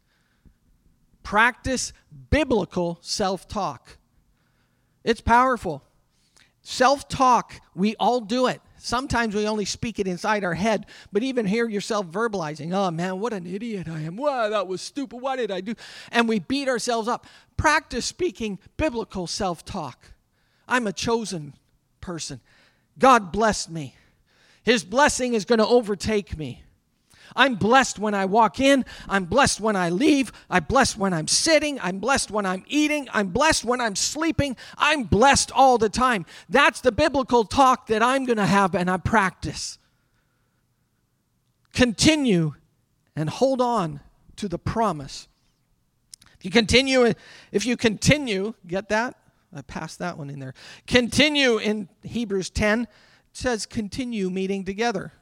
Practice 1.22 1.92
biblical 2.28 2.98
self 3.00 3.48
talk. 3.48 3.96
It's 5.04 5.20
powerful. 5.20 5.84
Self 6.60 7.08
talk, 7.08 7.60
we 7.74 7.94
all 7.96 8.20
do 8.20 8.46
it. 8.46 8.60
Sometimes 8.84 9.34
we 9.34 9.48
only 9.48 9.64
speak 9.64 9.98
it 9.98 10.06
inside 10.06 10.44
our 10.44 10.52
head, 10.52 10.84
but 11.10 11.22
even 11.22 11.46
hear 11.46 11.66
yourself 11.66 12.04
verbalizing, 12.04 12.74
oh 12.74 12.90
man, 12.90 13.18
what 13.18 13.32
an 13.32 13.46
idiot 13.46 13.88
I 13.88 14.02
am. 14.02 14.14
Wow, 14.18 14.50
that 14.50 14.68
was 14.68 14.82
stupid. 14.82 15.22
What 15.22 15.36
did 15.36 15.50
I 15.50 15.62
do? 15.62 15.74
And 16.12 16.28
we 16.28 16.38
beat 16.38 16.68
ourselves 16.68 17.08
up. 17.08 17.26
Practice 17.56 18.04
speaking 18.04 18.58
biblical 18.76 19.26
self 19.26 19.64
talk. 19.64 20.12
I'm 20.68 20.86
a 20.86 20.92
chosen 20.92 21.54
person. 22.02 22.42
God 22.98 23.32
blessed 23.32 23.70
me. 23.70 23.94
His 24.64 24.84
blessing 24.84 25.32
is 25.32 25.46
going 25.46 25.60
to 25.60 25.66
overtake 25.66 26.36
me. 26.36 26.63
I'm 27.36 27.56
blessed 27.56 27.98
when 27.98 28.14
I 28.14 28.24
walk 28.24 28.60
in. 28.60 28.84
I'm 29.08 29.24
blessed 29.24 29.60
when 29.60 29.76
I 29.76 29.90
leave. 29.90 30.32
I'm 30.48 30.64
blessed 30.64 30.96
when 30.98 31.12
I'm 31.12 31.28
sitting. 31.28 31.80
I'm 31.80 31.98
blessed 31.98 32.30
when 32.30 32.46
I'm 32.46 32.64
eating. 32.66 33.08
I'm 33.12 33.28
blessed 33.28 33.64
when 33.64 33.80
I'm 33.80 33.96
sleeping. 33.96 34.56
I'm 34.78 35.04
blessed 35.04 35.50
all 35.52 35.78
the 35.78 35.88
time. 35.88 36.26
That's 36.48 36.80
the 36.80 36.92
biblical 36.92 37.44
talk 37.44 37.88
that 37.88 38.02
I'm 38.02 38.24
going 38.24 38.38
to 38.38 38.46
have 38.46 38.74
and 38.74 38.90
I 38.90 38.98
practice. 38.98 39.78
Continue 41.72 42.54
and 43.16 43.28
hold 43.28 43.60
on 43.60 44.00
to 44.36 44.48
the 44.48 44.58
promise. 44.58 45.28
If 46.38 46.44
you 46.44 46.50
continue, 46.50 47.12
if 47.52 47.66
you 47.66 47.76
continue, 47.76 48.54
get 48.66 48.88
that? 48.90 49.16
I 49.54 49.62
passed 49.62 49.98
that 50.00 50.18
one 50.18 50.30
in 50.30 50.40
there. 50.40 50.54
Continue 50.86 51.58
in 51.58 51.88
Hebrews 52.02 52.50
10, 52.50 52.82
it 52.82 52.88
says 53.32 53.66
continue 53.66 54.30
meeting 54.30 54.64
together. 54.64 55.12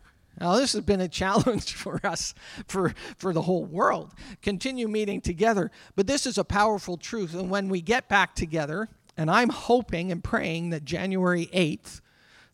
Now, 0.40 0.56
this 0.56 0.72
has 0.72 0.82
been 0.82 1.00
a 1.00 1.08
challenge 1.08 1.72
for 1.74 2.00
us, 2.04 2.34
for, 2.66 2.94
for 3.16 3.32
the 3.32 3.42
whole 3.42 3.64
world. 3.64 4.12
Continue 4.40 4.88
meeting 4.88 5.20
together. 5.20 5.70
But 5.94 6.06
this 6.06 6.26
is 6.26 6.38
a 6.38 6.44
powerful 6.44 6.96
truth. 6.96 7.34
And 7.34 7.50
when 7.50 7.68
we 7.68 7.80
get 7.80 8.08
back 8.08 8.34
together, 8.34 8.88
and 9.16 9.30
I'm 9.30 9.50
hoping 9.50 10.10
and 10.10 10.24
praying 10.24 10.70
that 10.70 10.84
January 10.84 11.46
8th, 11.52 12.00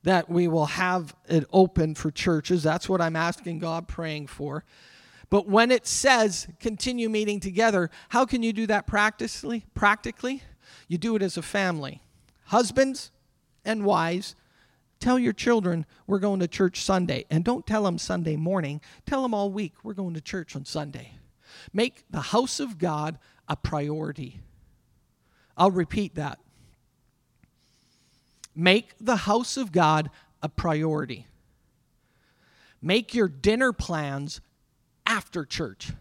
that 0.02 0.28
we 0.28 0.48
will 0.48 0.66
have 0.66 1.14
it 1.28 1.44
open 1.52 1.94
for 1.94 2.10
churches. 2.10 2.62
That's 2.62 2.88
what 2.88 3.00
I'm 3.00 3.16
asking 3.16 3.58
God, 3.58 3.88
praying 3.88 4.28
for. 4.28 4.64
But 5.30 5.46
when 5.46 5.70
it 5.70 5.86
says 5.86 6.48
continue 6.60 7.08
meeting 7.08 7.40
together, 7.40 7.90
how 8.08 8.24
can 8.24 8.42
you 8.42 8.52
do 8.52 8.66
that 8.68 8.86
practically? 8.86 9.66
Practically, 9.74 10.42
you 10.86 10.98
do 10.98 11.16
it 11.16 11.22
as 11.22 11.36
a 11.36 11.42
family. 11.42 12.00
Husbands 12.46 13.10
and 13.64 13.84
wives 13.84 14.34
Tell 15.00 15.18
your 15.18 15.32
children 15.32 15.86
we're 16.06 16.18
going 16.18 16.40
to 16.40 16.48
church 16.48 16.82
Sunday. 16.82 17.24
And 17.30 17.44
don't 17.44 17.66
tell 17.66 17.84
them 17.84 17.98
Sunday 17.98 18.36
morning, 18.36 18.80
tell 19.06 19.22
them 19.22 19.34
all 19.34 19.50
week 19.50 19.74
we're 19.82 19.94
going 19.94 20.14
to 20.14 20.20
church 20.20 20.56
on 20.56 20.64
Sunday. 20.64 21.12
Make 21.72 22.04
the 22.10 22.20
house 22.20 22.60
of 22.60 22.78
God 22.78 23.18
a 23.48 23.56
priority. 23.56 24.40
I'll 25.56 25.70
repeat 25.70 26.14
that. 26.16 26.38
Make 28.54 28.94
the 29.00 29.16
house 29.16 29.56
of 29.56 29.72
God 29.72 30.10
a 30.42 30.48
priority. 30.48 31.26
Make 32.82 33.14
your 33.14 33.28
dinner 33.28 33.72
plans 33.72 34.40
after 35.06 35.44
church. 35.44 35.92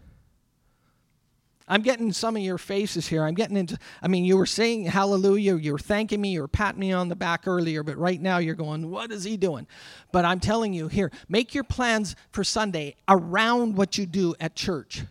I'm 1.68 1.82
getting 1.82 2.12
some 2.12 2.34
of 2.34 2.42
your 2.42 2.58
faces 2.58 3.06
here. 3.06 3.24
I'm 3.24 3.34
getting 3.34 3.56
into, 3.56 3.78
I 4.02 4.08
mean, 4.08 4.24
you 4.24 4.36
were 4.36 4.46
saying 4.46 4.86
hallelujah, 4.86 5.56
you 5.56 5.72
were 5.72 5.78
thanking 5.78 6.20
me, 6.20 6.30
you 6.30 6.40
were 6.40 6.48
patting 6.48 6.80
me 6.80 6.92
on 6.92 7.08
the 7.08 7.16
back 7.16 7.46
earlier, 7.46 7.82
but 7.82 7.98
right 7.98 8.20
now 8.20 8.38
you're 8.38 8.54
going, 8.54 8.90
what 8.90 9.12
is 9.12 9.24
he 9.24 9.36
doing? 9.36 9.66
But 10.10 10.24
I'm 10.24 10.40
telling 10.40 10.72
you 10.72 10.88
here, 10.88 11.12
make 11.28 11.54
your 11.54 11.64
plans 11.64 12.16
for 12.30 12.42
Sunday 12.42 12.96
around 13.06 13.76
what 13.76 13.98
you 13.98 14.06
do 14.06 14.34
at 14.40 14.54
church. 14.54 15.02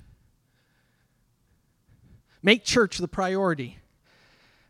Make 2.41 2.63
church 2.63 2.97
the 2.97 3.07
priority. 3.07 3.77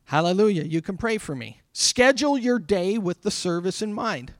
Hallelujah. 0.06 0.63
You 0.63 0.82
can 0.82 0.97
pray 0.97 1.17
for 1.17 1.36
me. 1.36 1.62
Schedule 1.73 2.38
your 2.38 2.60
day 2.60 2.97
with 2.97 3.21
the 3.21 3.32
service 3.32 3.82
in 3.82 3.93
mind. 3.93 4.34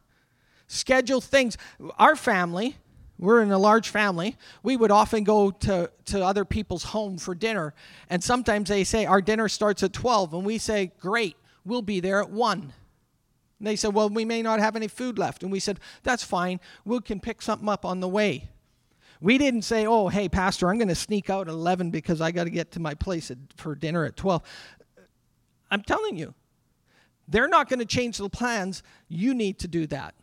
Schedule 0.68 1.22
things. 1.22 1.58
Our 1.98 2.16
family, 2.16 2.78
we're 3.19 3.41
in 3.41 3.51
a 3.51 3.58
large 3.58 3.89
family. 3.89 4.38
We 4.62 4.77
would 4.77 4.91
often 4.91 5.23
go 5.23 5.51
to, 5.51 5.89
to 6.06 6.23
other 6.23 6.45
people's 6.45 6.84
home 6.84 7.17
for 7.17 7.34
dinner. 7.34 7.73
And 8.10 8.23
sometimes 8.23 8.69
they 8.69 8.84
say, 8.84 9.06
Our 9.06 9.21
dinner 9.21 9.49
starts 9.49 9.84
at 9.84 9.93
12. 9.93 10.34
And 10.34 10.45
we 10.45 10.58
say, 10.58 10.91
Great, 10.99 11.36
we'll 11.65 11.82
be 11.82 11.99
there 11.99 12.21
at 12.21 12.30
1. 12.30 12.73
And 13.60 13.67
they 13.67 13.75
said, 13.75 13.93
Well, 13.93 14.10
we 14.10 14.23
may 14.23 14.41
not 14.41 14.60
have 14.60 14.75
any 14.75 14.88
food 14.88 15.17
left. 15.17 15.41
And 15.41 15.51
we 15.51 15.60
said, 15.60 15.80
That's 16.03 16.23
fine. 16.23 16.60
We 16.86 16.99
can 17.01 17.19
pick 17.19 17.41
something 17.41 17.67
up 17.67 17.86
on 17.86 17.99
the 17.99 18.08
way. 18.08 18.49
We 19.19 19.39
didn't 19.39 19.63
say, 19.63 19.88
Oh, 19.88 20.10
hey, 20.10 20.30
Pastor, 20.30 20.69
I'm 20.69 20.77
going 20.77 20.88
to 20.89 20.95
sneak 20.95 21.30
out 21.30 21.47
at 21.47 21.53
11 21.53 21.89
because 21.89 22.21
I 22.21 22.32
got 22.32 22.43
to 22.43 22.51
get 22.51 22.71
to 22.73 22.80
my 22.80 22.93
place 22.93 23.32
at, 23.32 23.38
for 23.56 23.73
dinner 23.73 24.06
at 24.06 24.15
12. 24.15 24.43
I'm 25.71 25.82
telling 25.82 26.17
you, 26.17 26.36
they're 27.27 27.47
not 27.47 27.67
going 27.67 27.80
to 27.80 27.86
change 27.86 28.17
the 28.19 28.30
plans. 28.30 28.84
You 29.10 29.34
need 29.34 29.60
to 29.60 29.67
do 29.67 29.88
that. 29.88 30.15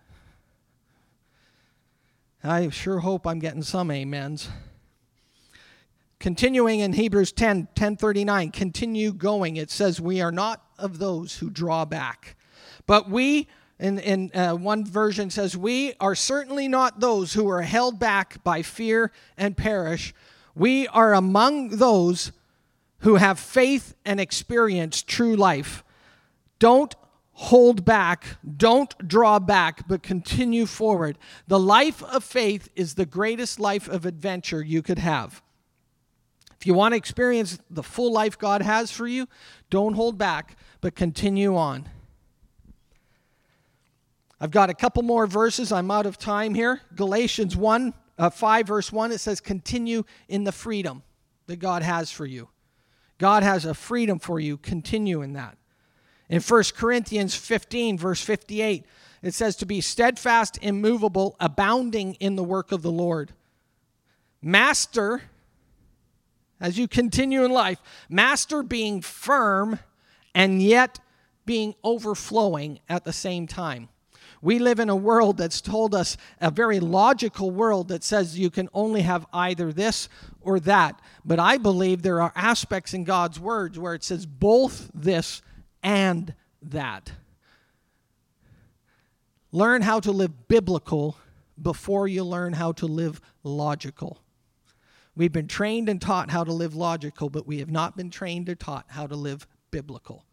I 2.46 2.68
sure 2.68 2.98
hope 2.98 3.26
I'm 3.26 3.38
getting 3.38 3.62
some 3.62 3.90
amens. 3.90 4.50
Continuing 6.18 6.80
in 6.80 6.92
Hebrews 6.92 7.32
10 7.32 7.56
1039, 7.56 8.50
continue 8.50 9.14
going. 9.14 9.56
It 9.56 9.70
says, 9.70 9.98
We 9.98 10.20
are 10.20 10.30
not 10.30 10.62
of 10.78 10.98
those 10.98 11.38
who 11.38 11.48
draw 11.48 11.86
back, 11.86 12.36
but 12.86 13.08
we 13.08 13.48
in, 13.78 13.98
in 13.98 14.30
uh, 14.34 14.56
one 14.56 14.84
version 14.84 15.30
says, 15.30 15.56
We 15.56 15.94
are 16.00 16.14
certainly 16.14 16.68
not 16.68 17.00
those 17.00 17.32
who 17.32 17.48
are 17.48 17.62
held 17.62 17.98
back 17.98 18.44
by 18.44 18.60
fear 18.60 19.10
and 19.38 19.56
perish. 19.56 20.14
We 20.54 20.86
are 20.88 21.14
among 21.14 21.70
those 21.70 22.30
who 22.98 23.16
have 23.16 23.38
faith 23.38 23.94
and 24.04 24.20
experience 24.20 25.02
true 25.02 25.34
life. 25.34 25.82
Don't 26.58 26.94
hold 27.34 27.84
back, 27.84 28.38
don't 28.56 28.96
draw 29.06 29.38
back, 29.38 29.86
but 29.88 30.02
continue 30.02 30.66
forward. 30.66 31.18
The 31.48 31.58
life 31.58 32.02
of 32.02 32.24
faith 32.24 32.68
is 32.76 32.94
the 32.94 33.06
greatest 33.06 33.60
life 33.60 33.88
of 33.88 34.06
adventure 34.06 34.62
you 34.62 34.82
could 34.82 35.00
have. 35.00 35.42
If 36.58 36.66
you 36.66 36.74
want 36.74 36.92
to 36.92 36.96
experience 36.96 37.58
the 37.68 37.82
full 37.82 38.12
life 38.12 38.38
God 38.38 38.62
has 38.62 38.90
for 38.90 39.06
you, 39.06 39.26
don't 39.68 39.94
hold 39.94 40.16
back, 40.16 40.56
but 40.80 40.94
continue 40.94 41.56
on. 41.56 41.88
I've 44.40 44.52
got 44.52 44.70
a 44.70 44.74
couple 44.74 45.02
more 45.02 45.26
verses. 45.26 45.72
I'm 45.72 45.90
out 45.90 46.06
of 46.06 46.18
time 46.18 46.54
here. 46.54 46.80
Galatians 46.94 47.56
1, 47.56 47.94
uh, 48.18 48.30
5, 48.30 48.66
verse 48.66 48.92
1, 48.92 49.12
it 49.12 49.18
says, 49.18 49.40
Continue 49.40 50.04
in 50.28 50.44
the 50.44 50.52
freedom 50.52 51.02
that 51.46 51.56
God 51.56 51.82
has 51.82 52.10
for 52.10 52.26
you. 52.26 52.48
God 53.18 53.42
has 53.42 53.64
a 53.64 53.74
freedom 53.74 54.18
for 54.18 54.38
you. 54.38 54.56
Continue 54.56 55.22
in 55.22 55.34
that. 55.34 55.58
In 56.34 56.40
1 56.40 56.64
Corinthians 56.76 57.36
15, 57.36 57.96
verse 57.96 58.20
58, 58.20 58.84
it 59.22 59.34
says, 59.34 59.54
To 59.54 59.66
be 59.66 59.80
steadfast, 59.80 60.58
immovable, 60.60 61.36
abounding 61.38 62.14
in 62.14 62.34
the 62.34 62.42
work 62.42 62.72
of 62.72 62.82
the 62.82 62.90
Lord. 62.90 63.30
Master, 64.42 65.22
as 66.60 66.76
you 66.76 66.88
continue 66.88 67.44
in 67.44 67.52
life, 67.52 67.80
master 68.08 68.64
being 68.64 69.00
firm 69.00 69.78
and 70.34 70.60
yet 70.60 70.98
being 71.46 71.76
overflowing 71.84 72.80
at 72.88 73.04
the 73.04 73.12
same 73.12 73.46
time. 73.46 73.88
We 74.42 74.58
live 74.58 74.80
in 74.80 74.88
a 74.88 74.96
world 74.96 75.36
that's 75.36 75.60
told 75.60 75.94
us 75.94 76.16
a 76.40 76.50
very 76.50 76.80
logical 76.80 77.52
world 77.52 77.86
that 77.90 78.02
says 78.02 78.36
you 78.36 78.50
can 78.50 78.68
only 78.74 79.02
have 79.02 79.24
either 79.32 79.72
this 79.72 80.08
or 80.40 80.58
that. 80.58 81.00
But 81.24 81.38
I 81.38 81.58
believe 81.58 82.02
there 82.02 82.20
are 82.20 82.32
aspects 82.34 82.92
in 82.92 83.04
God's 83.04 83.38
words 83.38 83.78
where 83.78 83.94
it 83.94 84.02
says 84.02 84.26
both 84.26 84.90
this 84.92 85.40
and 85.84 86.34
that. 86.62 87.12
Learn 89.52 89.82
how 89.82 90.00
to 90.00 90.10
live 90.10 90.48
biblical 90.48 91.16
before 91.60 92.08
you 92.08 92.24
learn 92.24 92.54
how 92.54 92.72
to 92.72 92.86
live 92.86 93.20
logical. 93.44 94.18
We've 95.14 95.30
been 95.30 95.46
trained 95.46 95.88
and 95.88 96.00
taught 96.00 96.30
how 96.30 96.42
to 96.42 96.52
live 96.52 96.74
logical, 96.74 97.30
but 97.30 97.46
we 97.46 97.58
have 97.60 97.70
not 97.70 97.96
been 97.96 98.10
trained 98.10 98.48
or 98.48 98.56
taught 98.56 98.86
how 98.88 99.06
to 99.06 99.14
live 99.14 99.46
biblical. 99.70 100.24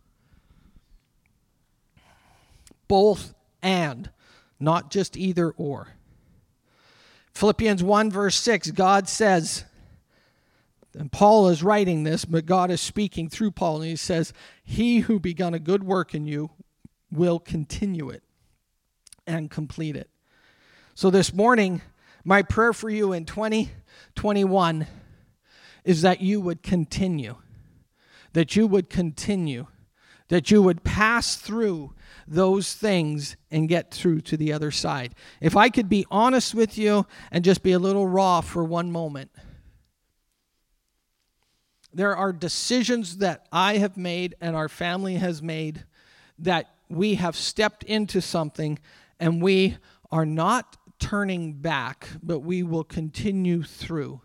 Both 2.87 3.35
and, 3.61 4.09
not 4.59 4.89
just 4.89 5.15
either 5.15 5.51
or. 5.51 5.89
Philippians 7.35 7.83
1, 7.83 8.09
verse 8.09 8.35
6, 8.37 8.71
God 8.71 9.07
says, 9.07 9.65
and 10.97 11.11
Paul 11.11 11.47
is 11.47 11.63
writing 11.63 12.03
this, 12.03 12.25
but 12.25 12.45
God 12.45 12.69
is 12.69 12.81
speaking 12.81 13.29
through 13.29 13.51
Paul, 13.51 13.81
and 13.81 13.89
he 13.89 13.95
says, 13.95 14.33
He 14.63 14.99
who 14.99 15.19
begun 15.19 15.53
a 15.53 15.59
good 15.59 15.83
work 15.83 16.13
in 16.13 16.25
you 16.25 16.51
will 17.11 17.39
continue 17.39 18.09
it 18.09 18.23
and 19.25 19.49
complete 19.49 19.95
it. 19.95 20.09
So 20.93 21.09
this 21.09 21.33
morning, 21.33 21.81
my 22.23 22.41
prayer 22.41 22.73
for 22.73 22.89
you 22.89 23.13
in 23.13 23.25
2021 23.25 24.87
is 25.83 26.01
that 26.01 26.21
you 26.21 26.41
would 26.41 26.61
continue, 26.61 27.35
that 28.33 28.55
you 28.55 28.67
would 28.67 28.89
continue, 28.89 29.67
that 30.27 30.51
you 30.51 30.61
would 30.61 30.83
pass 30.83 31.35
through 31.37 31.93
those 32.27 32.73
things 32.73 33.35
and 33.49 33.67
get 33.67 33.91
through 33.91 34.21
to 34.21 34.37
the 34.37 34.53
other 34.53 34.71
side. 34.71 35.15
If 35.39 35.55
I 35.55 35.69
could 35.69 35.89
be 35.89 36.05
honest 36.11 36.53
with 36.53 36.77
you 36.77 37.05
and 37.31 37.43
just 37.43 37.63
be 37.63 37.71
a 37.71 37.79
little 37.79 38.07
raw 38.07 38.41
for 38.41 38.63
one 38.63 38.91
moment, 38.91 39.31
there 41.93 42.15
are 42.15 42.31
decisions 42.31 43.17
that 43.17 43.47
I 43.51 43.77
have 43.77 43.97
made 43.97 44.35
and 44.41 44.55
our 44.55 44.69
family 44.69 45.15
has 45.15 45.41
made 45.41 45.83
that 46.39 46.73
we 46.89 47.15
have 47.15 47.35
stepped 47.35 47.83
into 47.83 48.21
something 48.21 48.79
and 49.19 49.41
we 49.41 49.77
are 50.11 50.25
not 50.25 50.77
turning 50.99 51.53
back, 51.53 52.07
but 52.21 52.39
we 52.39 52.63
will 52.63 52.83
continue 52.83 53.63
through. 53.63 54.21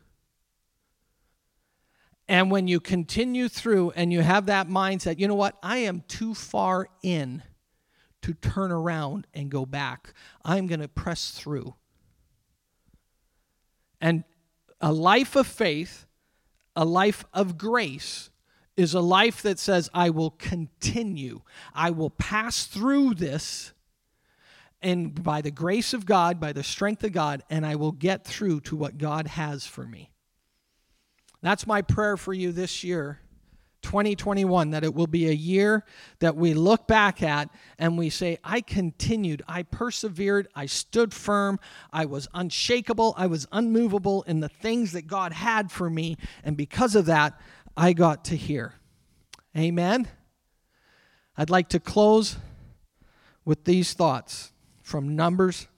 And 2.29 2.51
when 2.51 2.67
you 2.67 2.81
continue 2.81 3.49
through 3.49 3.93
and 3.93 4.13
you 4.13 4.21
have 4.21 4.47
that 4.47 4.69
mindset, 4.69 5.19
you 5.19 5.29
know 5.29 5.35
what? 5.35 5.57
I 5.63 5.79
am 5.79 6.03
too 6.09 6.35
far 6.35 6.89
in 7.03 7.43
to 8.23 8.35
turn 8.35 8.73
around 8.73 9.27
and 9.33 9.51
go 9.51 9.65
back. 9.65 10.13
I'm 10.45 10.67
going 10.67 10.81
to 10.81 10.89
press 10.89 11.31
through. 11.31 11.75
And 14.01 14.25
a 14.81 14.93
life 14.93 15.37
of 15.37 15.47
faith, 15.47 16.06
a 16.77 16.85
life 16.85 17.25
of 17.33 17.59
grace, 17.59 18.31
is 18.77 18.93
a 18.93 19.01
life 19.01 19.43
that 19.43 19.59
says, 19.59 19.89
I 19.95 20.11
will 20.11 20.31
continue. 20.31 21.41
I 21.75 21.91
will 21.91 22.11
pass 22.11 22.67
through 22.67 23.15
this. 23.15 23.73
And 24.83 25.23
by 25.23 25.41
the 25.41 25.51
grace 25.51 25.95
of 25.95 26.05
God, 26.05 26.39
by 26.39 26.53
the 26.53 26.63
strength 26.63 27.03
of 27.03 27.13
God, 27.13 27.43
and 27.49 27.65
I 27.65 27.77
will 27.77 27.93
get 27.93 28.25
through 28.25 28.61
to 28.61 28.77
what 28.77 28.99
God 28.99 29.27
has 29.27 29.67
for 29.67 29.87
me. 29.87 30.11
That's 31.43 31.67
my 31.67 31.81
prayer 31.81 32.17
for 32.17 32.35
you 32.35 32.53
this 32.53 32.85
year 32.85 33.21
2021, 33.87 34.71
that 34.71 34.83
it 34.83 34.93
will 34.95 35.07
be 35.07 35.29
a 35.29 35.33
year 35.33 35.85
that 36.19 36.35
we 36.35 36.55
look 36.55 36.89
back 36.89 37.23
at 37.23 37.49
and 37.79 37.97
we 37.97 38.11
say, 38.11 38.37
I 38.43 38.61
continued, 38.61 39.43
I 39.47 39.63
persevered, 39.63 40.49
I 40.57 40.67
stood 40.67 41.15
firm, 41.15 41.61
I 41.93 42.07
was 42.07 42.27
unshakable, 42.35 43.15
I 43.17 43.29
was 43.29 43.47
unmovable 43.53 44.25
in 44.25 44.41
the 44.41 44.49
things 44.49 44.91
that 44.91 45.07
God 45.07 45.33
had 45.33 45.71
for 45.71 45.89
me. 45.89 46.17
And 46.43 46.57
because 46.57 46.97
of 46.97 47.07
that, 47.07 47.41
I 47.77 47.93
got 47.93 48.25
to 48.25 48.37
here. 48.37 48.75
Amen. 49.57 50.09
I'd 51.37 51.49
like 51.49 51.69
to 51.69 51.79
close 51.79 52.39
with 53.45 53.67
these 53.67 53.93
thoughts 53.93 54.51
from 54.83 55.15
Numbers 55.15 55.69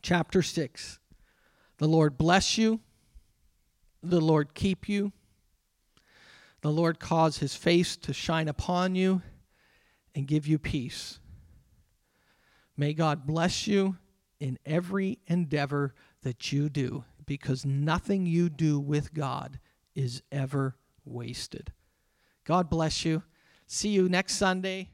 chapter 0.00 0.40
6. 0.40 0.98
The 1.76 1.86
Lord 1.86 2.16
bless 2.16 2.56
you, 2.56 2.80
the 4.02 4.22
Lord 4.22 4.54
keep 4.54 4.88
you. 4.88 5.12
The 6.62 6.70
Lord 6.70 7.00
cause 7.00 7.38
his 7.38 7.54
face 7.54 7.96
to 7.98 8.12
shine 8.12 8.48
upon 8.48 8.94
you 8.94 9.22
and 10.14 10.26
give 10.26 10.46
you 10.46 10.58
peace. 10.58 11.18
May 12.76 12.92
God 12.92 13.26
bless 13.26 13.66
you 13.66 13.96
in 14.38 14.58
every 14.64 15.18
endeavor 15.26 15.94
that 16.22 16.52
you 16.52 16.68
do, 16.68 17.04
because 17.26 17.64
nothing 17.64 18.26
you 18.26 18.48
do 18.48 18.78
with 18.78 19.14
God 19.14 19.58
is 19.94 20.22
ever 20.32 20.76
wasted. 21.04 21.72
God 22.44 22.68
bless 22.68 23.04
you. 23.04 23.22
See 23.66 23.90
you 23.90 24.08
next 24.08 24.34
Sunday. 24.34 24.90